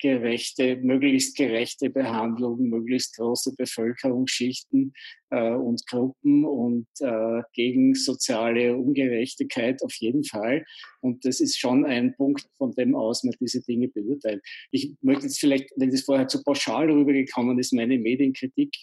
[0.00, 4.92] gerechte, möglichst gerechte Behandlung, möglichst große Bevölkerungsschichten
[5.30, 10.64] äh, und Gruppen und äh, gegen soziale Ungerechtigkeit auf jeden Fall.
[11.00, 14.42] Und das ist schon ein Punkt, von dem aus man diese Dinge beurteilt.
[14.70, 18.74] Ich möchte jetzt vielleicht, wenn das vorher zu pauschal rübergekommen ist, meine Medienkritik,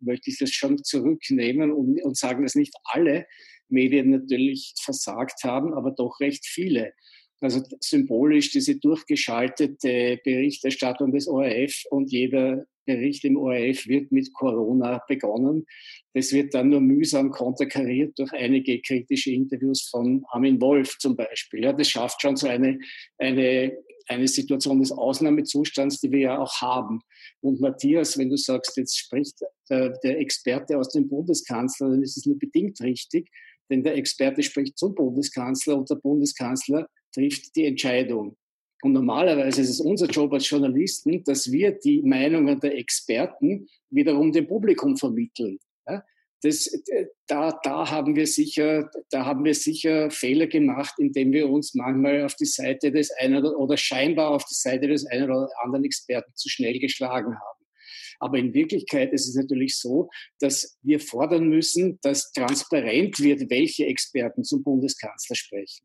[0.00, 3.26] möchte ich das schon zurücknehmen und, und sagen, dass nicht alle
[3.68, 6.92] Medien natürlich versagt haben, aber doch recht viele.
[7.42, 15.02] Also symbolisch diese durchgeschaltete Berichterstattung des ORF und jeder Bericht im ORF wird mit Corona
[15.08, 15.66] begonnen.
[16.14, 21.64] Das wird dann nur mühsam konterkariert durch einige kritische Interviews von Armin Wolf zum Beispiel.
[21.64, 22.78] Ja, das schafft schon so eine,
[23.18, 23.76] eine,
[24.06, 27.00] eine Situation des Ausnahmezustands, die wir ja auch haben.
[27.40, 29.38] Und Matthias, wenn du sagst, jetzt spricht
[29.68, 33.30] der, der Experte aus dem Bundeskanzler, dann ist es nur bedingt richtig,
[33.70, 38.36] denn der Experte spricht zum Bundeskanzler und der Bundeskanzler trifft die Entscheidung.
[38.82, 44.32] Und normalerweise ist es unser Job als Journalisten, dass wir die Meinungen der Experten wiederum
[44.32, 45.58] dem Publikum vermitteln.
[46.42, 46.68] Das,
[47.28, 52.24] da, da, haben wir sicher, da haben wir sicher Fehler gemacht, indem wir uns manchmal
[52.24, 56.32] auf die Seite des einen oder scheinbar auf die Seite des einen oder anderen Experten
[56.34, 57.61] zu schnell geschlagen haben.
[58.22, 60.08] Aber in Wirklichkeit ist es natürlich so,
[60.38, 65.84] dass wir fordern müssen, dass transparent wird, welche Experten zum Bundeskanzler sprechen.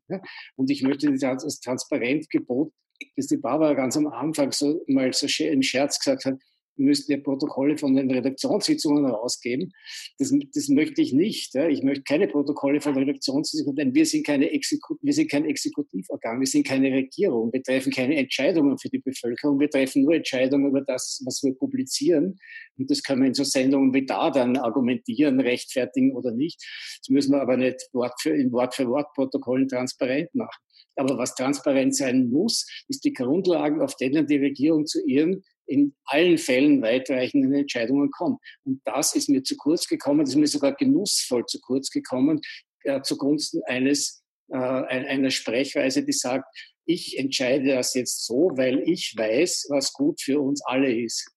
[0.56, 2.72] Und ich möchte das Transparentgebot,
[3.16, 6.38] das die Barbara ganz am Anfang so mal so in Scherz gesagt hat,
[6.78, 9.72] müssten ja Protokolle von den Redaktionssitzungen herausgeben.
[10.18, 11.54] Das, das möchte ich nicht.
[11.54, 11.68] Ja.
[11.68, 16.46] Ich möchte keine Protokolle von Redaktionssitzungen, denn wir sind, keine wir sind kein Exekutivorgan, wir
[16.46, 17.52] sind keine Regierung.
[17.52, 21.54] Wir treffen keine Entscheidungen für die Bevölkerung, wir treffen nur Entscheidungen über das, was wir
[21.54, 22.38] publizieren.
[22.76, 26.62] Und das können wir in so Sendungen wie da dann argumentieren, rechtfertigen oder nicht.
[27.00, 30.62] Das müssen wir aber nicht Wort für, in Wort für Wort Protokollen transparent machen.
[30.96, 35.94] Aber was transparent sein muss, ist die Grundlagen, auf denen die Regierung zu ihren in
[36.04, 38.40] allen Fällen weitreichenden Entscheidungen kommt.
[38.64, 42.40] Und das ist mir zu kurz gekommen, das ist mir sogar genussvoll zu kurz gekommen,
[42.84, 46.46] äh, zugunsten eines äh, einer Sprechweise, die sagt,
[46.86, 51.30] ich entscheide das jetzt so, weil ich weiß, was gut für uns alle ist.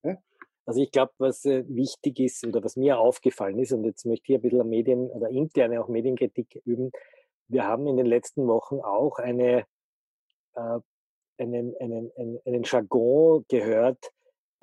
[0.64, 4.32] Also ich glaube, was äh, wichtig ist oder was mir aufgefallen ist, und jetzt möchte
[4.32, 6.90] ich ein bisschen Medien oder interne auch Medienkritik üben,
[7.48, 9.66] wir haben in den letzten Wochen auch eine,
[10.54, 10.78] äh,
[11.36, 14.10] einen, einen, einen, einen Jargon gehört,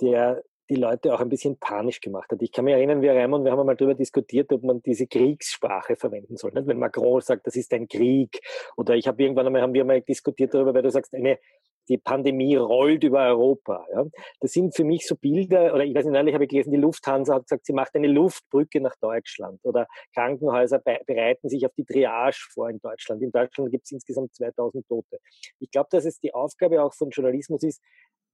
[0.01, 2.41] der die Leute auch ein bisschen panisch gemacht hat.
[2.41, 5.95] Ich kann mich erinnern, wir Raimund, wir haben einmal darüber diskutiert, ob man diese Kriegssprache
[5.95, 6.51] verwenden soll.
[6.51, 6.67] Nicht?
[6.67, 8.39] Wenn Macron sagt, das ist ein Krieg,
[8.77, 11.39] oder ich habe irgendwann einmal, haben wir mal diskutiert darüber, weil du sagst, eine,
[11.87, 13.83] die Pandemie rollt über Europa.
[13.91, 14.05] Ja?
[14.41, 16.77] Das sind für mich so Bilder, oder ich weiß nicht, neulich habe ich gelesen, die
[16.77, 21.85] Lufthansa hat gesagt, sie macht eine Luftbrücke nach Deutschland oder Krankenhäuser bereiten sich auf die
[21.85, 23.23] Triage vor in Deutschland.
[23.23, 25.17] In Deutschland gibt es insgesamt 2000 Tote.
[25.59, 27.81] Ich glaube, dass es die Aufgabe auch von Journalismus ist,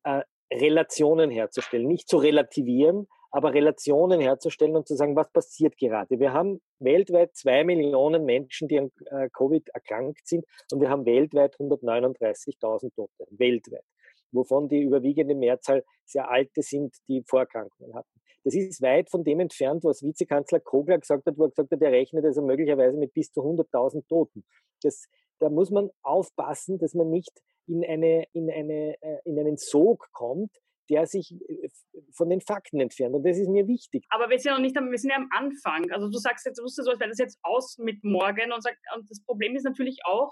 [0.04, 6.20] äh, Relationen herzustellen, nicht zu relativieren, aber Relationen herzustellen und zu sagen, was passiert gerade.
[6.20, 11.06] Wir haben weltweit zwei Millionen Menschen, die an äh, Covid erkrankt sind und wir haben
[11.06, 13.84] weltweit 139.000 Tote, weltweit,
[14.32, 18.22] wovon die überwiegende Mehrzahl sehr alte sind, die Vorerkrankungen hatten.
[18.44, 21.82] Das ist weit von dem entfernt, was Vizekanzler Kogler gesagt hat, wo er gesagt hat,
[21.82, 24.46] er rechnet also möglicherweise mit bis zu 100.000 Toten.
[24.84, 25.08] Das,
[25.40, 30.10] da muss man aufpassen, dass man nicht in, eine, in, eine, äh, in einen Sog
[30.12, 30.52] kommt,
[30.90, 31.70] der sich äh,
[32.12, 33.16] von den Fakten entfernt.
[33.16, 34.06] Und das ist mir wichtig.
[34.10, 35.90] Aber wir sind ja noch nicht am, wir sind ja am Anfang.
[35.92, 38.62] Also du sagst jetzt, du wusstest so, als wäre das jetzt aus mit morgen und,
[38.62, 40.32] sag, und das Problem ist natürlich auch,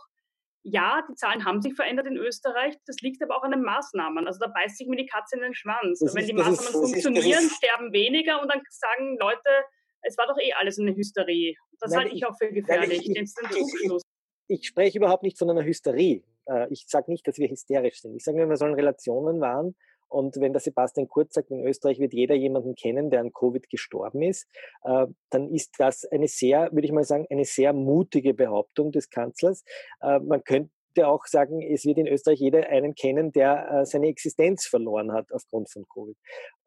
[0.64, 4.26] ja, die Zahlen haben sich verändert in Österreich, das liegt aber auch an den Maßnahmen.
[4.28, 6.00] Also da beißt sich mir die Katze in den Schwanz.
[6.00, 9.50] Das Wenn ist, die Maßnahmen ist, funktionieren, ist, sterben weniger und dann sagen Leute,
[10.02, 11.56] es war doch eh alles eine Hysterie.
[11.80, 13.10] Das halte ich auch für gefährlich.
[13.10, 13.34] Ich, ich,
[13.84, 14.02] ich,
[14.48, 16.24] ich spreche überhaupt nicht von einer Hysterie.
[16.46, 18.16] Äh, ich sage nicht, dass wir hysterisch sind.
[18.16, 19.76] Ich sage nur, wir sollen Relationen wahren.
[20.14, 23.68] Und wenn der Sebastian Kurz sagt, in Österreich wird jeder jemanden kennen, der an Covid
[23.68, 24.48] gestorben ist,
[24.84, 29.10] äh, dann ist das eine sehr, würde ich mal sagen, eine sehr mutige Behauptung des
[29.10, 29.64] Kanzlers.
[30.02, 34.08] Äh, man könnte auch sagen, es wird in Österreich jeder einen kennen, der äh, seine
[34.08, 36.16] Existenz verloren hat aufgrund von Covid.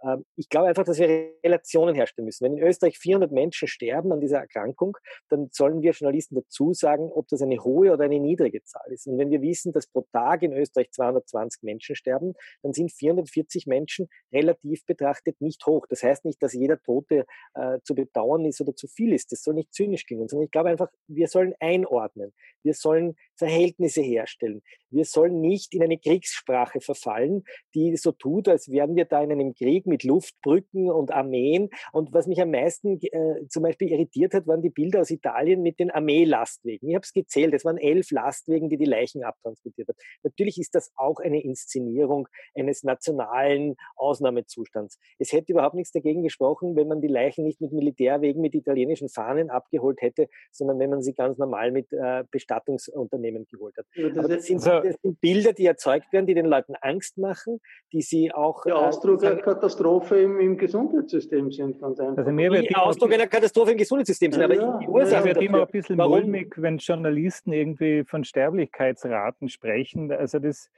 [0.03, 2.45] Ähm, ich glaube einfach, dass wir Relationen herstellen müssen.
[2.45, 4.97] Wenn in Österreich 400 Menschen sterben an dieser Erkrankung,
[5.29, 9.07] dann sollen wir Journalisten dazu sagen, ob das eine hohe oder eine niedrige Zahl ist.
[9.07, 13.67] Und wenn wir wissen, dass pro Tag in Österreich 220 Menschen sterben, dann sind 440
[13.67, 15.87] Menschen relativ betrachtet nicht hoch.
[15.89, 19.33] Das heißt nicht, dass jeder Tote äh, zu bedauern ist oder zu viel ist.
[19.33, 22.33] Das soll nicht zynisch klingen, sondern ich glaube einfach, wir sollen einordnen.
[22.63, 24.63] Wir sollen Verhältnisse herstellen.
[24.91, 27.45] Wir sollen nicht in eine Kriegssprache verfallen,
[27.75, 31.71] die so tut, als wären wir da in einem Krieg mit Luftbrücken und Armeen.
[31.93, 35.63] Und was mich am meisten äh, zum Beispiel irritiert hat, waren die Bilder aus Italien
[35.63, 36.89] mit den Armeelastwegen.
[36.89, 39.99] Ich habe es gezählt, es waren elf Lastwegen, die die Leichen abtransportiert haben.
[40.23, 44.99] Natürlich ist das auch eine Inszenierung eines nationalen Ausnahmezustands.
[45.19, 49.09] Es hätte überhaupt nichts dagegen gesprochen, wenn man die Leichen nicht mit Militärwegen, mit italienischen
[49.09, 53.87] Fahnen abgeholt hätte, sondern wenn man sie ganz normal mit äh, Bestattungsunternehmen geholt hat.
[54.17, 57.61] Aber das sind, das sind Bilder, die erzeugt werden, die den Leuten Angst machen,
[57.93, 58.65] die sie auch.
[58.65, 59.37] Der äh, Ausdruck äh, einer
[59.77, 62.19] Katastrophe im, im, Gesundheitssystem sind, ganz einfach.
[62.19, 65.15] Also mir wird Ausdruck einer Katastrophe im Gesundheitssystem sind, ja, aber die Ursache.
[65.21, 70.11] Ja, wird immer ein bisschen mulmig, wenn Journalisten irgendwie von Sterblichkeitsraten sprechen.
[70.13, 70.71] Also das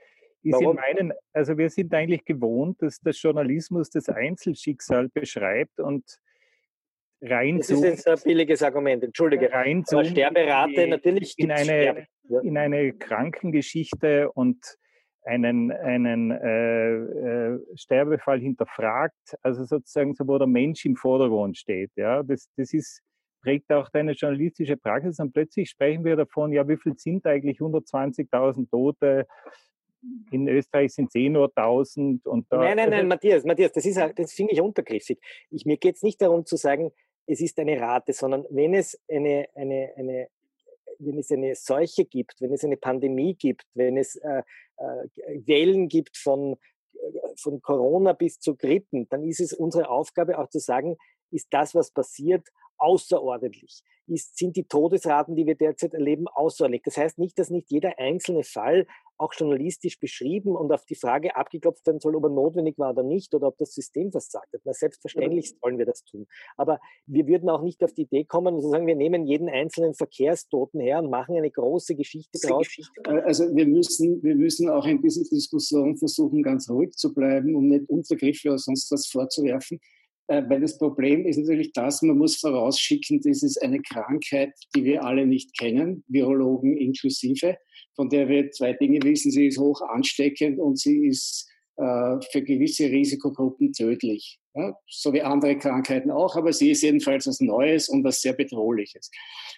[0.43, 0.77] ist Warum?
[0.77, 6.05] in meinen, also wir sind eigentlich gewohnt, dass der Journalismus das Einzelschicksal beschreibt und
[7.21, 9.53] rein Das ist ein billiges Argument, entschuldige.
[9.53, 12.07] Rein Aber Sterberate natürlich in eine,
[12.43, 14.79] in eine Krankengeschichte und
[15.29, 21.91] einen, einen äh, äh, Sterbefall hinterfragt, also sozusagen so, wo der Mensch im Vordergrund steht.
[21.97, 23.03] Ja, das, das ist,
[23.43, 27.59] prägt auch deine journalistische Praxis und plötzlich sprechen wir davon, ja, wie viel sind eigentlich
[27.59, 29.27] 120.000 Tote?
[30.31, 33.73] in Österreich sind es eh nur 1000 und da, Nein, nein, nein, also Matthias, Matthias,
[33.73, 35.19] das ist, das finde ich untergriffig.
[35.51, 36.93] Ich, mir geht es nicht darum zu sagen,
[37.27, 40.29] es ist eine Rate, sondern wenn es eine, eine, eine,
[40.99, 44.43] wenn es eine Seuche gibt, wenn es eine Pandemie gibt, wenn es äh,
[44.77, 46.55] äh, Wellen gibt von,
[46.95, 46.99] äh,
[47.37, 50.97] von Corona bis zu Grippen, dann ist es unsere Aufgabe auch zu sagen,
[51.31, 53.83] ist das, was passiert, außerordentlich.
[54.07, 56.83] Ist, sind die Todesraten, die wir derzeit erleben, außerordentlich.
[56.85, 58.87] Das heißt nicht, dass nicht jeder einzelne Fall
[59.19, 63.03] auch journalistisch beschrieben und auf die Frage abgeklopft werden soll, ob er notwendig war oder
[63.03, 64.61] nicht oder ob das System versagt hat.
[64.65, 66.27] Na, selbstverständlich sollen wir das tun.
[66.57, 69.95] Aber wir würden auch nicht auf die Idee kommen, zu sagen, wir nehmen jeden einzelnen
[69.95, 72.67] Verkehrstoten her und machen eine große Geschichte draus.
[73.05, 77.69] Also wir müssen, wir müssen auch in dieser Diskussion versuchen, ganz ruhig zu bleiben, um
[77.69, 79.81] nicht Untergriffe oder sonst was vorzuwerfen.
[80.29, 84.85] Äh, weil das Problem ist natürlich das, man muss vorausschicken, das ist eine Krankheit, die
[84.85, 87.57] wir alle nicht kennen, Virologen inklusive,
[87.99, 92.43] von der wir zwei Dinge wissen, sie ist hoch ansteckend und sie ist äh, für
[92.43, 94.39] gewisse Risikogruppen tödlich.
[94.55, 98.35] Ja, so wie andere Krankheiten auch, aber sie ist jedenfalls was Neues und was sehr
[98.35, 99.11] Bedrohliches.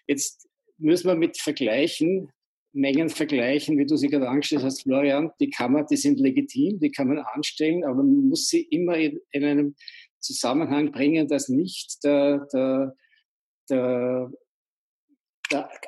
[0.07, 2.31] Jetzt müssen wir mit vergleichen,
[2.73, 6.79] Mengen vergleichen, wie du sie gerade angestellt hast, Florian, die kann man, die sind legitim,
[6.81, 9.75] die kann man anstellen, aber man muss sie immer in, in einem
[10.21, 12.95] Zusammenhang bringen, dass nicht der, der,
[13.69, 14.31] der, der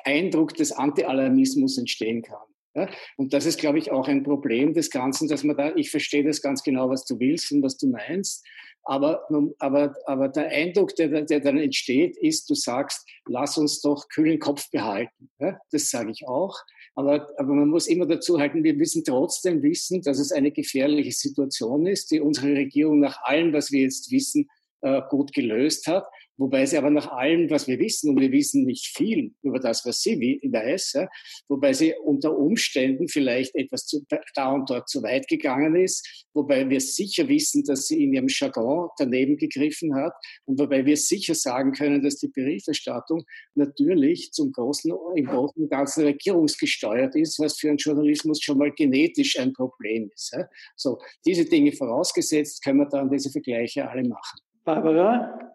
[0.03, 2.45] Eindruck des Anti-Alarmismus entstehen kann.
[2.75, 2.89] Ja?
[3.17, 6.23] Und das ist, glaube ich, auch ein Problem des Ganzen, dass man da, ich verstehe
[6.23, 8.45] das ganz genau, was du willst und was du meinst,
[8.85, 9.25] aber,
[9.59, 14.39] aber, aber der Eindruck, der, der dann entsteht, ist, du sagst, lass uns doch kühlen
[14.39, 15.29] Kopf behalten.
[15.39, 15.57] Ja?
[15.71, 16.57] Das sage ich auch.
[16.95, 21.11] Aber, aber man muss immer dazu halten, wir müssen trotzdem wissen, dass es eine gefährliche
[21.11, 24.49] Situation ist, die unsere Regierung nach allem, was wir jetzt wissen,
[24.81, 26.05] äh, gut gelöst hat.
[26.37, 29.85] Wobei sie aber nach allem, was wir wissen, und wir wissen nicht viel über das,
[29.85, 31.07] was sie weiß, ja,
[31.47, 34.03] wobei sie unter Umständen vielleicht etwas zu,
[34.35, 38.27] da und dort zu weit gegangen ist, wobei wir sicher wissen, dass sie in ihrem
[38.27, 40.13] Jargon daneben gegriffen hat
[40.45, 43.23] und wobei wir sicher sagen können, dass die Berichterstattung
[43.53, 48.71] natürlich zum großen, im Großen und Ganzen regierungsgesteuert ist, was für einen Journalismus schon mal
[48.71, 50.33] genetisch ein Problem ist.
[50.33, 50.47] Ja.
[50.75, 54.39] So, diese Dinge vorausgesetzt, können wir dann diese Vergleiche alle machen.
[54.63, 55.52] Barbara?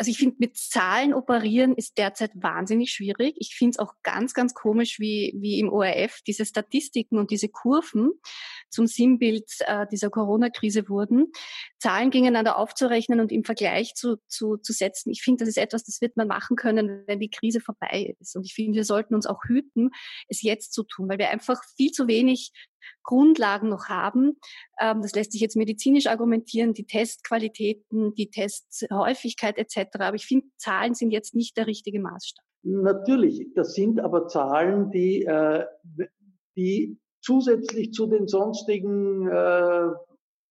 [0.00, 3.34] Also ich finde, mit Zahlen operieren ist derzeit wahnsinnig schwierig.
[3.36, 7.50] Ich finde es auch ganz, ganz komisch, wie, wie im ORF diese Statistiken und diese
[7.50, 8.12] Kurven
[8.70, 11.30] zum Sinnbild äh, dieser Corona-Krise wurden,
[11.78, 15.10] Zahlen gegeneinander aufzurechnen und im Vergleich zu, zu, zu setzen.
[15.10, 18.34] Ich finde, das ist etwas, das wird man machen können, wenn die Krise vorbei ist.
[18.36, 19.90] Und ich finde, wir sollten uns auch hüten,
[20.28, 22.52] es jetzt zu tun, weil wir einfach viel zu wenig
[23.02, 24.38] Grundlagen noch haben.
[24.80, 29.88] Ähm, das lässt sich jetzt medizinisch argumentieren, die Testqualitäten, die Testhäufigkeit etc.
[30.00, 32.44] Aber ich finde, Zahlen sind jetzt nicht der richtige Maßstab.
[32.62, 35.64] Natürlich, das sind aber Zahlen, die, äh,
[36.56, 39.88] die zusätzlich zu den sonstigen äh,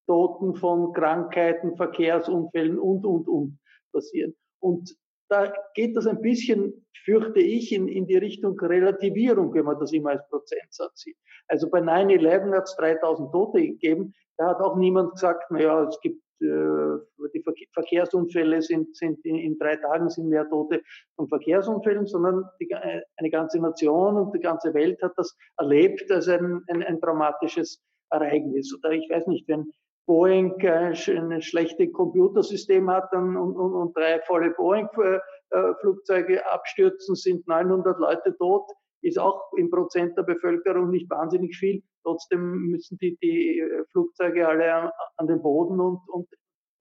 [0.08, 3.60] Toten von Krankheiten, Verkehrsunfällen und, und, und
[3.92, 4.34] passieren.
[4.60, 4.96] Und
[5.30, 9.94] da geht das ein bisschen, fürchte ich, in, in die Richtung Relativierung, wenn man das
[9.94, 11.18] immer als Prozentsatz sieht.
[11.48, 14.14] Also bei 9-11 hat es 3000 Tote gegeben.
[14.38, 16.98] Da hat auch niemand gesagt, naja, es gibt äh,
[17.34, 20.82] die Verkehrsunfälle sind, sind in, in, drei Tagen sind mehr Tote
[21.16, 26.30] von Verkehrsunfällen, sondern die, eine ganze Nation und die ganze Welt hat das erlebt als
[26.30, 28.74] ein, ein, ein dramatisches Ereignis.
[28.74, 29.70] Oder ich weiß nicht, wenn
[30.10, 37.48] Boeing äh, ein schlechtes Computersystem hat und, und, und drei volle Boeing-Flugzeuge äh, abstürzen, sind
[37.48, 38.72] 900 Leute tot,
[39.04, 41.84] ist auch im Prozent der Bevölkerung nicht wahnsinnig viel.
[42.02, 46.28] Trotzdem müssen die, die Flugzeuge alle an den Boden und, und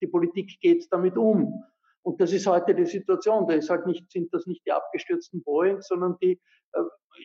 [0.01, 1.63] die Politik geht damit um.
[2.01, 3.47] Und das ist heute die Situation.
[3.47, 6.41] Da ist halt nicht, sind das nicht die abgestürzten Boeing, sondern die
[6.73, 6.81] äh,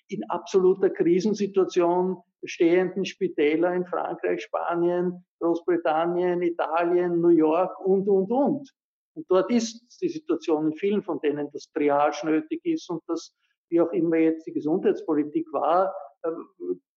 [0.09, 8.73] in absoluter Krisensituation stehenden Spitäler in Frankreich, Spanien, Großbritannien, Italien, New York und, und, und.
[9.15, 13.35] Und dort ist die Situation in vielen von denen, dass Triage nötig ist und dass,
[13.69, 16.31] wie auch immer jetzt die Gesundheitspolitik war, äh,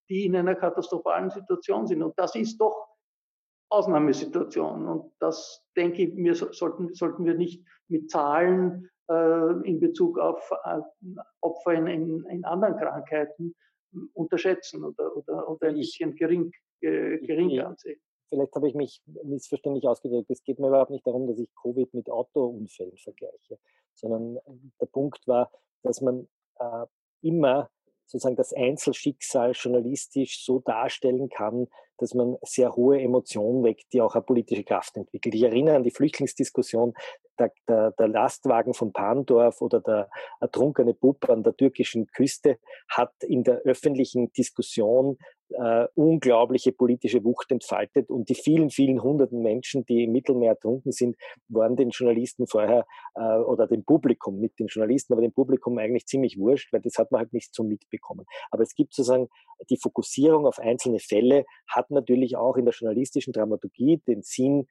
[0.09, 2.03] die in einer katastrophalen Situation sind.
[2.03, 2.87] Und das ist doch
[3.69, 4.87] Ausnahmesituation.
[4.87, 10.49] Und das, denke ich, wir sollten, sollten wir nicht mit Zahlen äh, in Bezug auf
[10.65, 10.81] äh,
[11.41, 13.57] Opfer in, in, in, anderen Krankheiten
[14.15, 18.01] unterschätzen oder, oder, oder ein bisschen gering, äh, gering ansehen.
[18.29, 20.31] Vielleicht habe ich mich missverständlich ausgedrückt.
[20.31, 23.59] Es geht mir überhaupt nicht darum, dass ich Covid mit Autounfällen vergleiche,
[23.95, 24.39] sondern
[24.81, 25.51] der Punkt war,
[25.83, 26.87] dass man äh,
[27.23, 27.71] immer
[28.07, 31.67] sozusagen das Einzelschicksal journalistisch so darstellen kann,
[31.99, 35.35] dass man sehr hohe Emotionen weckt, die auch eine politische Kraft entwickelt.
[35.35, 36.95] Ich erinnere an die Flüchtlingsdiskussion,
[37.39, 40.09] der, der, der Lastwagen von Pandorf oder der
[40.41, 42.59] ertrunkene Bub an der türkischen Küste
[42.89, 45.19] hat in der öffentlichen Diskussion
[45.51, 50.93] äh, unglaubliche politische Wucht entfaltet und die vielen, vielen hunderten Menschen, die im Mittelmeer ertrunken
[50.93, 51.17] sind,
[51.49, 56.07] waren den Journalisten vorher äh, oder dem Publikum, mit den Journalisten, aber dem Publikum eigentlich
[56.07, 58.27] ziemlich wurscht, weil das hat man halt nicht so mitbekommen.
[58.51, 59.29] Aber es gibt sozusagen
[59.71, 64.67] die Fokussierung auf einzelne Fälle, hat natürlich auch in der journalistischen Dramaturgie den Sinn,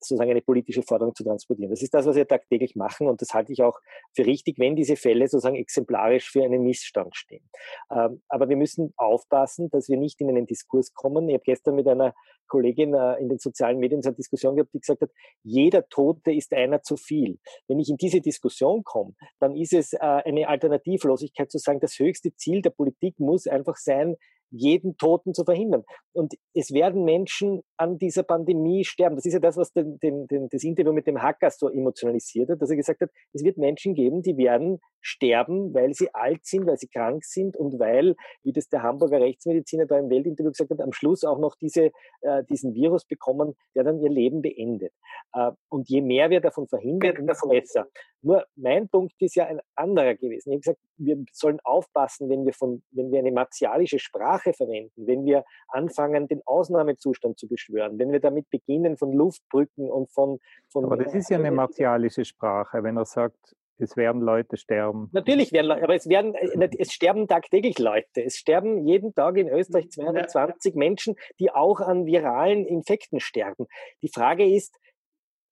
[0.00, 1.70] sozusagen eine politische Forderung zu transportieren.
[1.70, 3.78] Das ist das, was wir tagtäglich machen und das halte ich auch
[4.14, 7.48] für richtig, wenn diese Fälle sozusagen exemplarisch für einen Missstand stehen.
[7.90, 11.28] Ähm, aber wir müssen aufpassen, dass wir nicht in einen Diskurs kommen.
[11.28, 12.14] Ich habe gestern mit einer
[12.48, 15.10] Kollegin äh, in den sozialen Medien so eine Diskussion gehabt, die gesagt hat,
[15.42, 17.38] jeder Tote ist einer zu viel.
[17.68, 21.98] Wenn ich in diese Diskussion komme, dann ist es äh, eine Alternativlosigkeit zu sagen, das
[21.98, 24.16] höchste Ziel der Politik muss einfach sein,
[24.50, 25.84] jeden Toten zu verhindern.
[26.12, 29.16] Und es werden Menschen an dieser Pandemie sterben.
[29.16, 32.50] Das ist ja das, was den, den, den, das Interview mit dem Hacker so emotionalisiert
[32.50, 36.44] hat, dass er gesagt hat, es wird Menschen geben, die werden sterben, weil sie alt
[36.44, 40.50] sind, weil sie krank sind und weil, wie das der Hamburger Rechtsmediziner da im Weltinterview
[40.50, 41.90] gesagt hat, am Schluss auch noch diese,
[42.20, 44.92] äh, diesen Virus bekommen, der dann ihr Leben beendet.
[45.32, 47.86] Äh, und je mehr wir davon verhindern, umso besser.
[48.22, 50.50] Nur mein Punkt ist ja ein anderer gewesen.
[50.50, 55.06] Ich habe gesagt, wir sollen aufpassen, wenn wir, von, wenn wir eine martialische Sprache verwenden,
[55.06, 60.40] wenn wir anfangen, den Ausnahmezustand zu beschwören, wenn wir damit beginnen von Luftbrücken und von...
[60.68, 65.08] von Aber das ist ja eine martialische Sprache, wenn er sagt, es werden Leute sterben.
[65.12, 68.24] Natürlich werden Leute, aber es werden, äh, es sterben tagtäglich Leute.
[68.24, 73.66] Es sterben jeden Tag in Österreich 220 Menschen, die auch an viralen Infekten sterben.
[74.02, 74.76] Die Frage ist,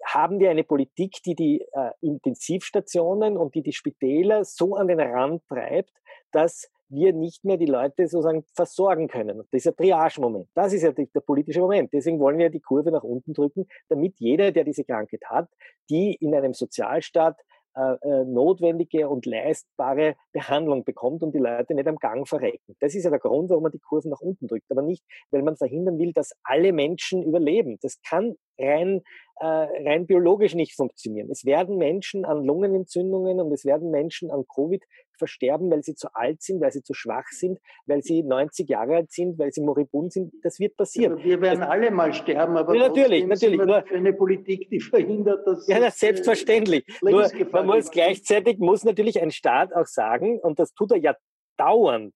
[0.05, 5.01] haben wir eine Politik, die die äh, Intensivstationen und die die Spitäler so an den
[5.01, 5.93] Rand treibt,
[6.33, 9.39] dass wir nicht mehr die Leute sozusagen versorgen können.
[9.51, 10.49] Das ist der Triage-Moment.
[10.55, 11.93] Das ist ja der, der politische Moment.
[11.93, 15.49] Deswegen wollen wir die Kurve nach unten drücken, damit jeder, der diese Krankheit hat,
[15.91, 17.37] die in einem Sozialstaat
[17.77, 22.75] äh, äh, notwendige und leistbare Behandlung bekommt und die Leute nicht am Gang verrecken.
[22.81, 25.43] Das ist ja der Grund, warum man die Kurven nach unten drückt, aber nicht, weil
[25.43, 27.79] man verhindern will, dass alle Menschen überleben.
[27.83, 29.03] Das kann rein,
[29.39, 31.31] äh, rein biologisch nicht funktionieren.
[31.31, 34.83] Es werden Menschen an Lungenentzündungen und es werden Menschen an Covid
[35.19, 38.97] versterben, weil sie zu alt sind, weil sie zu schwach sind, weil sie 90 Jahre
[38.97, 40.33] alt sind, weil sie moribund sind.
[40.43, 41.15] Das wird passieren.
[41.15, 43.59] Also wir werden das, alle mal sterben, aber ja, natürlich, natürlich.
[43.59, 46.85] Nur, für eine Politik, die verhindert, dass ja, das selbstverständlich.
[47.03, 50.99] Äh, Nur man muss gleichzeitig muss natürlich ein Staat auch sagen, und das tut er
[50.99, 51.15] ja
[51.57, 52.15] dauernd,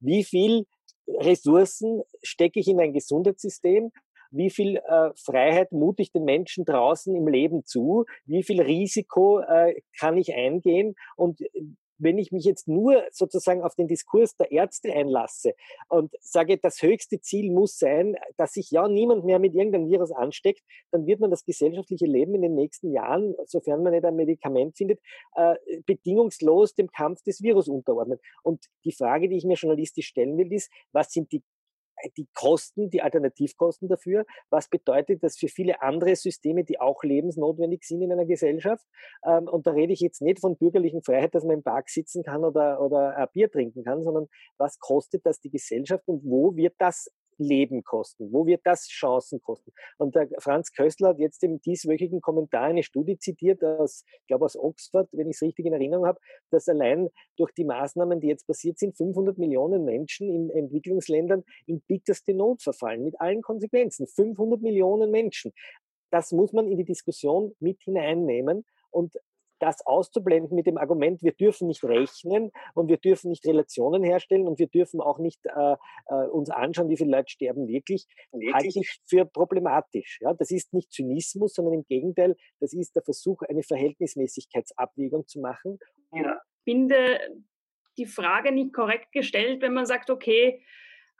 [0.00, 0.64] wie viel
[1.08, 3.90] Ressourcen stecke ich in ein Gesundheitssystem,
[4.32, 9.40] wie viel äh, Freiheit mute ich den Menschen draußen im Leben zu, wie viel Risiko
[9.40, 11.40] äh, kann ich eingehen und
[12.02, 15.54] wenn ich mich jetzt nur sozusagen auf den Diskurs der Ärzte einlasse
[15.88, 20.10] und sage, das höchste Ziel muss sein, dass sich ja niemand mehr mit irgendeinem Virus
[20.10, 24.16] ansteckt, dann wird man das gesellschaftliche Leben in den nächsten Jahren, sofern man nicht ein
[24.16, 25.00] Medikament findet,
[25.36, 25.54] äh,
[25.86, 28.18] bedingungslos dem Kampf des Virus unterordnen.
[28.42, 31.42] Und die Frage, die ich mir journalistisch stellen will, ist, was sind die
[32.16, 34.24] die Kosten, die Alternativkosten dafür.
[34.50, 38.86] Was bedeutet das für viele andere Systeme, die auch lebensnotwendig sind in einer Gesellschaft?
[39.24, 42.22] Ähm, und da rede ich jetzt nicht von bürgerlichen Freiheit, dass man im Park sitzen
[42.22, 44.28] kann oder, oder Bier trinken kann, sondern
[44.58, 47.10] was kostet das die Gesellschaft und wo wird das
[47.42, 48.32] Leben kosten?
[48.32, 49.72] Wo wird das Chancen kosten?
[49.98, 54.44] Und der Franz Köstler hat jetzt im dieswöchigen Kommentar eine Studie zitiert aus, ich glaube
[54.44, 56.18] aus Oxford, wenn ich es richtig in Erinnerung habe,
[56.50, 61.80] dass allein durch die Maßnahmen, die jetzt passiert sind, 500 Millionen Menschen in Entwicklungsländern in
[61.80, 64.06] bitterste Not verfallen, mit allen Konsequenzen.
[64.06, 65.52] 500 Millionen Menschen.
[66.10, 68.64] Das muss man in die Diskussion mit hineinnehmen.
[68.90, 69.16] Und
[69.62, 74.48] das auszublenden mit dem Argument, wir dürfen nicht rechnen und wir dürfen nicht Relationen herstellen
[74.48, 75.76] und wir dürfen auch nicht äh,
[76.08, 78.54] äh, uns anschauen, wie viele Leute sterben wirklich, wirklich?
[78.54, 80.18] halte ich für problematisch.
[80.20, 80.34] Ja?
[80.34, 85.78] Das ist nicht Zynismus, sondern im Gegenteil, das ist der Versuch, eine Verhältnismäßigkeitsabwägung zu machen.
[86.12, 86.40] Ja.
[86.64, 87.20] Ich finde
[87.98, 90.64] die Frage nicht korrekt gestellt, wenn man sagt, okay,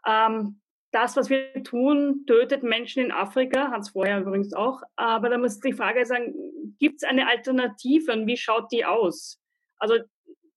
[0.07, 0.62] ähm,
[0.93, 4.83] das, was wir tun, tötet Menschen in Afrika, hat es vorher übrigens auch.
[4.97, 6.35] Aber da muss die Frage sein,
[6.79, 9.41] gibt es eine Alternative und wie schaut die aus?
[9.79, 9.97] Also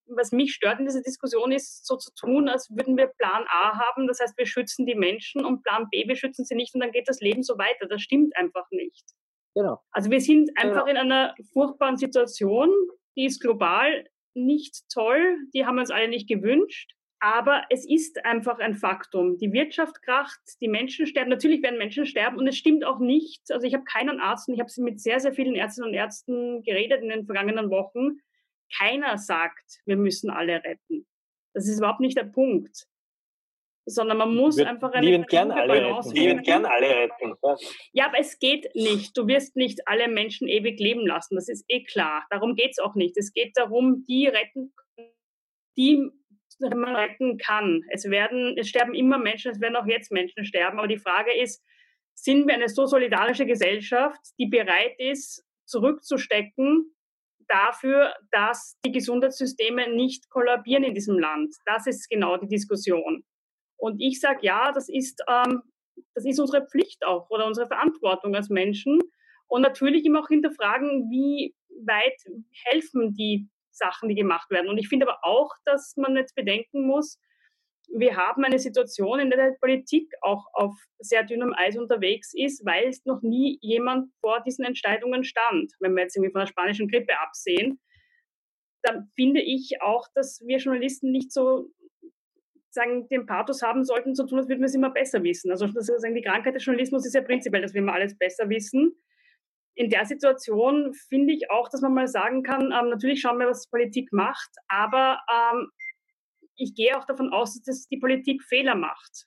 [0.07, 3.79] was mich stört in dieser Diskussion ist, so zu tun, als würden wir Plan A
[3.79, 6.81] haben, das heißt, wir schützen die Menschen und Plan B, wir schützen sie nicht und
[6.81, 7.87] dann geht das Leben so weiter.
[7.87, 9.03] Das stimmt einfach nicht.
[9.55, 9.81] Genau.
[9.91, 10.91] Also wir sind einfach genau.
[10.91, 12.69] in einer furchtbaren Situation,
[13.15, 16.91] die ist global nicht toll, die haben wir uns alle nicht gewünscht.
[17.19, 19.37] Aber es ist einfach ein Faktum.
[19.37, 21.29] Die Wirtschaft kracht, die Menschen sterben.
[21.29, 23.51] Natürlich werden Menschen sterben und es stimmt auch nicht.
[23.51, 26.61] Also ich habe keinen Arzt und ich habe mit sehr, sehr vielen Ärztinnen und Ärzten
[26.63, 28.19] geredet in den vergangenen Wochen.
[28.77, 31.07] Keiner sagt, wir müssen alle retten.
[31.53, 32.85] Das ist überhaupt nicht der Punkt.
[33.87, 36.13] Sondern man muss wir, einfach eine gern alle retten.
[36.13, 37.35] Wir gern alle retten.
[37.93, 39.15] Ja, aber es geht nicht.
[39.15, 41.35] Du wirst nicht alle Menschen ewig leben lassen.
[41.35, 42.25] Das ist eh klar.
[42.31, 43.15] Darum geht es auch nicht.
[43.15, 44.73] Es geht darum, die retten,
[45.77, 46.09] die
[46.59, 47.81] man retten kann.
[47.89, 50.79] Es werden, es sterben immer Menschen, es werden auch jetzt Menschen sterben.
[50.79, 51.63] Aber die Frage ist,
[52.15, 56.95] sind wir eine so solidarische Gesellschaft, die bereit ist, zurückzustecken
[57.47, 61.53] dafür, dass die Gesundheitssysteme nicht kollabieren in diesem Land?
[61.65, 63.23] Das ist genau die Diskussion.
[63.77, 65.61] Und ich sage ja, das ist, ähm,
[66.13, 68.99] das ist unsere Pflicht auch oder unsere Verantwortung als Menschen.
[69.47, 71.53] Und natürlich immer auch hinterfragen, wie
[71.85, 72.17] weit
[72.65, 73.47] helfen die
[73.77, 74.69] Sachen, die gemacht werden.
[74.69, 77.19] Und ich finde aber auch, dass man jetzt bedenken muss,
[77.93, 82.65] wir haben eine Situation, in der die Politik auch auf sehr dünnem Eis unterwegs ist,
[82.65, 85.71] weil es noch nie jemand vor diesen Entscheidungen stand.
[85.79, 87.79] Wenn wir jetzt irgendwie von der spanischen Grippe absehen,
[88.81, 91.69] dann finde ich auch, dass wir Journalisten nicht so
[92.69, 95.49] sagen, den Pathos haben sollten, so tun, als würden wir es immer besser wissen.
[95.49, 98.93] Also sagen, die Krankheit des Journalismus ist ja prinzipiell, dass wir immer alles besser wissen.
[99.75, 103.47] In der Situation finde ich auch, dass man mal sagen kann, ähm, natürlich schauen wir,
[103.47, 105.69] was Politik macht, aber ähm,
[106.55, 109.25] ich gehe auch davon aus, dass die Politik Fehler macht.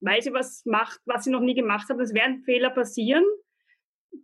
[0.00, 1.98] Weil sie was macht, was sie noch nie gemacht hat.
[1.98, 3.24] Es werden Fehler passieren.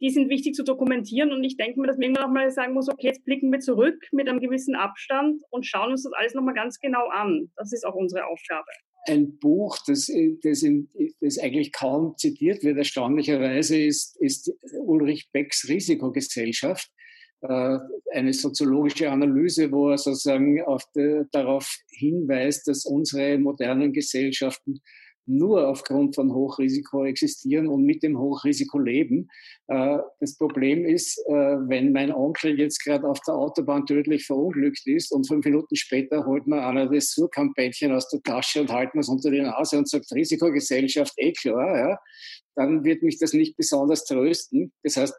[0.01, 1.33] Die sind wichtig zu dokumentieren.
[1.33, 3.59] Und ich denke mir, dass man irgendwann auch mal sagen muss, okay, jetzt blicken wir
[3.59, 7.51] zurück mit einem gewissen Abstand und schauen uns das alles nochmal ganz genau an.
[7.57, 8.71] Das ist auch unsere Aufgabe
[9.07, 10.11] ein Buch, das,
[10.43, 10.89] das, in,
[11.21, 16.91] das, eigentlich kaum zitiert wird, erstaunlicherweise, ist, ist Ulrich Becks Risikogesellschaft,
[17.43, 17.79] äh,
[18.13, 20.63] eine soziologische Analyse, wo er sozusagen
[20.95, 24.81] de, darauf hinweist, dass unsere modernen Gesellschaften
[25.31, 29.29] nur aufgrund von Hochrisiko existieren und mit dem Hochrisiko leben.
[29.69, 34.87] Äh, das Problem ist, äh, wenn mein Onkel jetzt gerade auf der Autobahn tödlich verunglückt
[34.87, 38.99] ist und fünf Minuten später holt man einer das Surkampäckchen aus der Tasche und halten
[38.99, 41.99] es unter die Nase und sagt Risikogesellschaft, eh klar, ja,
[42.57, 44.73] dann wird mich das nicht besonders trösten.
[44.83, 45.15] Das heißt,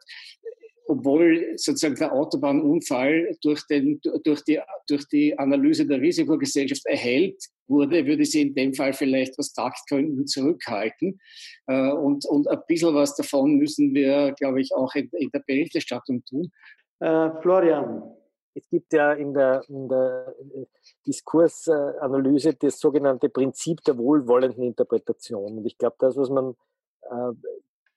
[0.91, 8.05] obwohl sozusagen der Autobahnunfall durch, den, durch, die, durch die Analyse der Risikogesellschaft erhellt wurde,
[8.05, 11.19] würde sie in dem Fall vielleicht aus Taktgründen zurückhalten.
[11.67, 15.43] Äh, und, und ein bisschen was davon müssen wir, glaube ich, auch in, in der
[15.47, 16.51] Berichterstattung tun.
[16.99, 18.03] Äh, Florian.
[18.53, 20.65] Es gibt ja in der, in der äh,
[21.07, 25.59] Diskursanalyse das sogenannte Prinzip der wohlwollenden Interpretation.
[25.59, 26.53] Und ich glaube, das, was man
[27.03, 27.31] äh,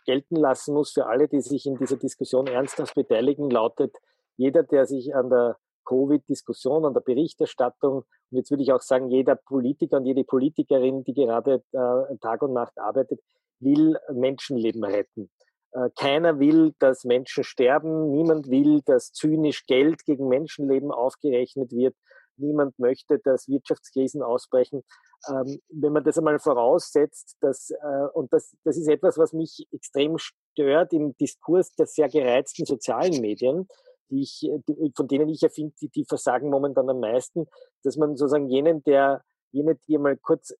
[0.05, 3.97] gelten lassen muss für alle, die sich in dieser Diskussion ernsthaft beteiligen, lautet,
[4.37, 9.11] jeder, der sich an der Covid-Diskussion, an der Berichterstattung und jetzt würde ich auch sagen,
[9.11, 13.21] jeder Politiker und jede Politikerin, die gerade äh, Tag und Nacht arbeitet,
[13.61, 15.31] will Menschenleben retten.
[15.71, 18.11] Äh, keiner will, dass Menschen sterben.
[18.11, 21.95] Niemand will, dass zynisch Geld gegen Menschenleben aufgerechnet wird.
[22.37, 24.83] Niemand möchte, dass Wirtschaftskrisen ausbrechen.
[25.29, 29.67] Ähm, wenn man das einmal voraussetzt, dass, äh, und das, das ist etwas, was mich
[29.73, 33.69] extrem stört im Diskurs der sehr gereizten sozialen Medien,
[34.11, 37.47] die ich, die, von denen ich ja finde, die, die versagen momentan am meisten,
[37.83, 40.55] dass man sozusagen jenen, der, jene, die mal kurz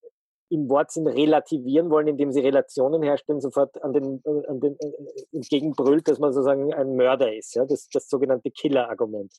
[0.55, 4.93] im Wortsinn relativieren wollen, indem sie Relationen herstellen, sofort an den, an den äh,
[5.33, 9.33] entgegenbrüllt, dass man sozusagen ein Mörder ist, ja, das, das sogenannte Killer-Argument.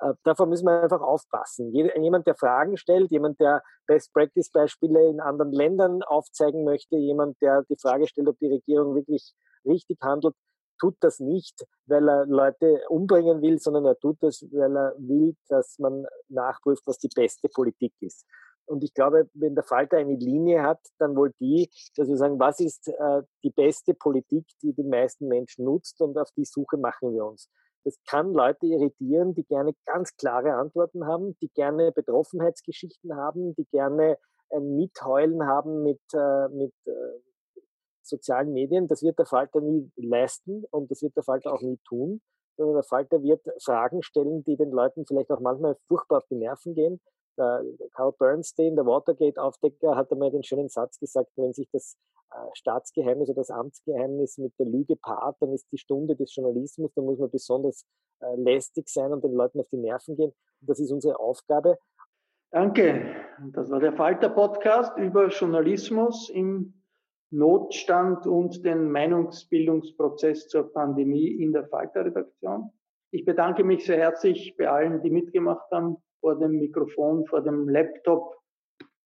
[0.00, 1.72] Äh, davor müssen wir einfach aufpassen.
[1.72, 7.76] Jemand, der Fragen stellt, jemand, der Best-Practice-Beispiele in anderen Ländern aufzeigen möchte, jemand, der die
[7.76, 10.34] Frage stellt, ob die Regierung wirklich richtig handelt,
[10.82, 15.36] tut das nicht, weil er Leute umbringen will, sondern er tut das, weil er will,
[15.48, 18.26] dass man nachprüft, was die beste Politik ist.
[18.66, 22.38] Und ich glaube, wenn der Falter eine Linie hat, dann wohl die, dass wir sagen,
[22.38, 26.76] was ist äh, die beste Politik, die den meisten Menschen nutzt und auf die Suche
[26.76, 27.50] machen wir uns.
[27.84, 33.66] Das kann Leute irritieren, die gerne ganz klare Antworten haben, die gerne Betroffenheitsgeschichten haben, die
[33.66, 34.18] gerne
[34.50, 36.92] ein Mitheulen haben mit, äh, mit äh,
[38.02, 38.86] sozialen Medien.
[38.86, 42.20] Das wird der Falter nie leisten und das wird der Falter auch nie tun,
[42.56, 46.36] sondern der Falter wird Fragen stellen, die den Leuten vielleicht auch manchmal furchtbar auf die
[46.36, 47.00] Nerven gehen
[47.36, 51.96] der Carl Bernstein, der Watergate-Aufdecker, hat einmal den schönen Satz gesagt, wenn sich das
[52.30, 56.92] äh, Staatsgeheimnis oder das Amtsgeheimnis mit der Lüge paart, dann ist die Stunde des Journalismus,
[56.94, 57.84] da muss man besonders
[58.20, 60.32] äh, lästig sein und den Leuten auf die Nerven gehen.
[60.60, 61.78] Und das ist unsere Aufgabe.
[62.50, 63.16] Danke.
[63.52, 66.74] Das war der Falter-Podcast über Journalismus im
[67.30, 72.70] Notstand und den Meinungsbildungsprozess zur Pandemie in der Falter-Redaktion.
[73.10, 77.68] Ich bedanke mich sehr herzlich bei allen, die mitgemacht haben vor dem Mikrofon, vor dem
[77.68, 78.36] Laptop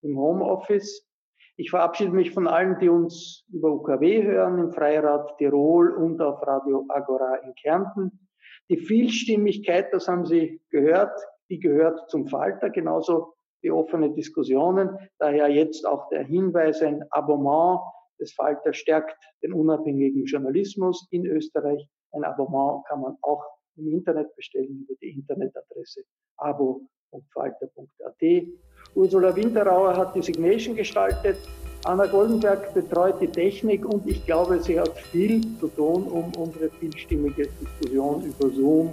[0.02, 1.08] im Homeoffice.
[1.56, 6.46] Ich verabschiede mich von allen, die uns über UKW hören, im Freirad Tirol und auf
[6.46, 8.28] Radio Agora in Kärnten.
[8.68, 14.98] Die Vielstimmigkeit, das haben Sie gehört, die gehört zum Falter, genauso wie offene Diskussionen.
[15.18, 17.80] Daher jetzt auch der Hinweis, ein Abonnement
[18.20, 21.88] des Falter stärkt den unabhängigen Journalismus in Österreich.
[22.12, 23.42] Ein Abonnement kann man auch
[23.76, 26.02] im Internet bestellen über die Internetadresse
[26.36, 28.46] abo www.falter.at.
[28.94, 31.36] Ursula Winterauer hat die Signation gestaltet.
[31.84, 36.70] Anna Goldenberg betreut die Technik und ich glaube, sie hat viel zu tun, um unsere
[36.70, 38.92] vielstimmige Diskussion über Zoom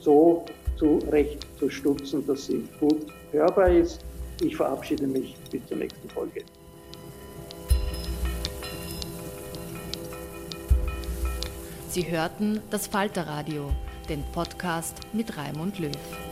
[0.00, 0.44] so
[0.76, 4.04] zurecht zu stutzen, dass sie gut hörbar ist.
[4.40, 6.42] Ich verabschiede mich bis zur nächsten Folge.
[11.90, 13.70] Sie hörten das Falterradio,
[14.08, 16.31] den Podcast mit Raimund Löw.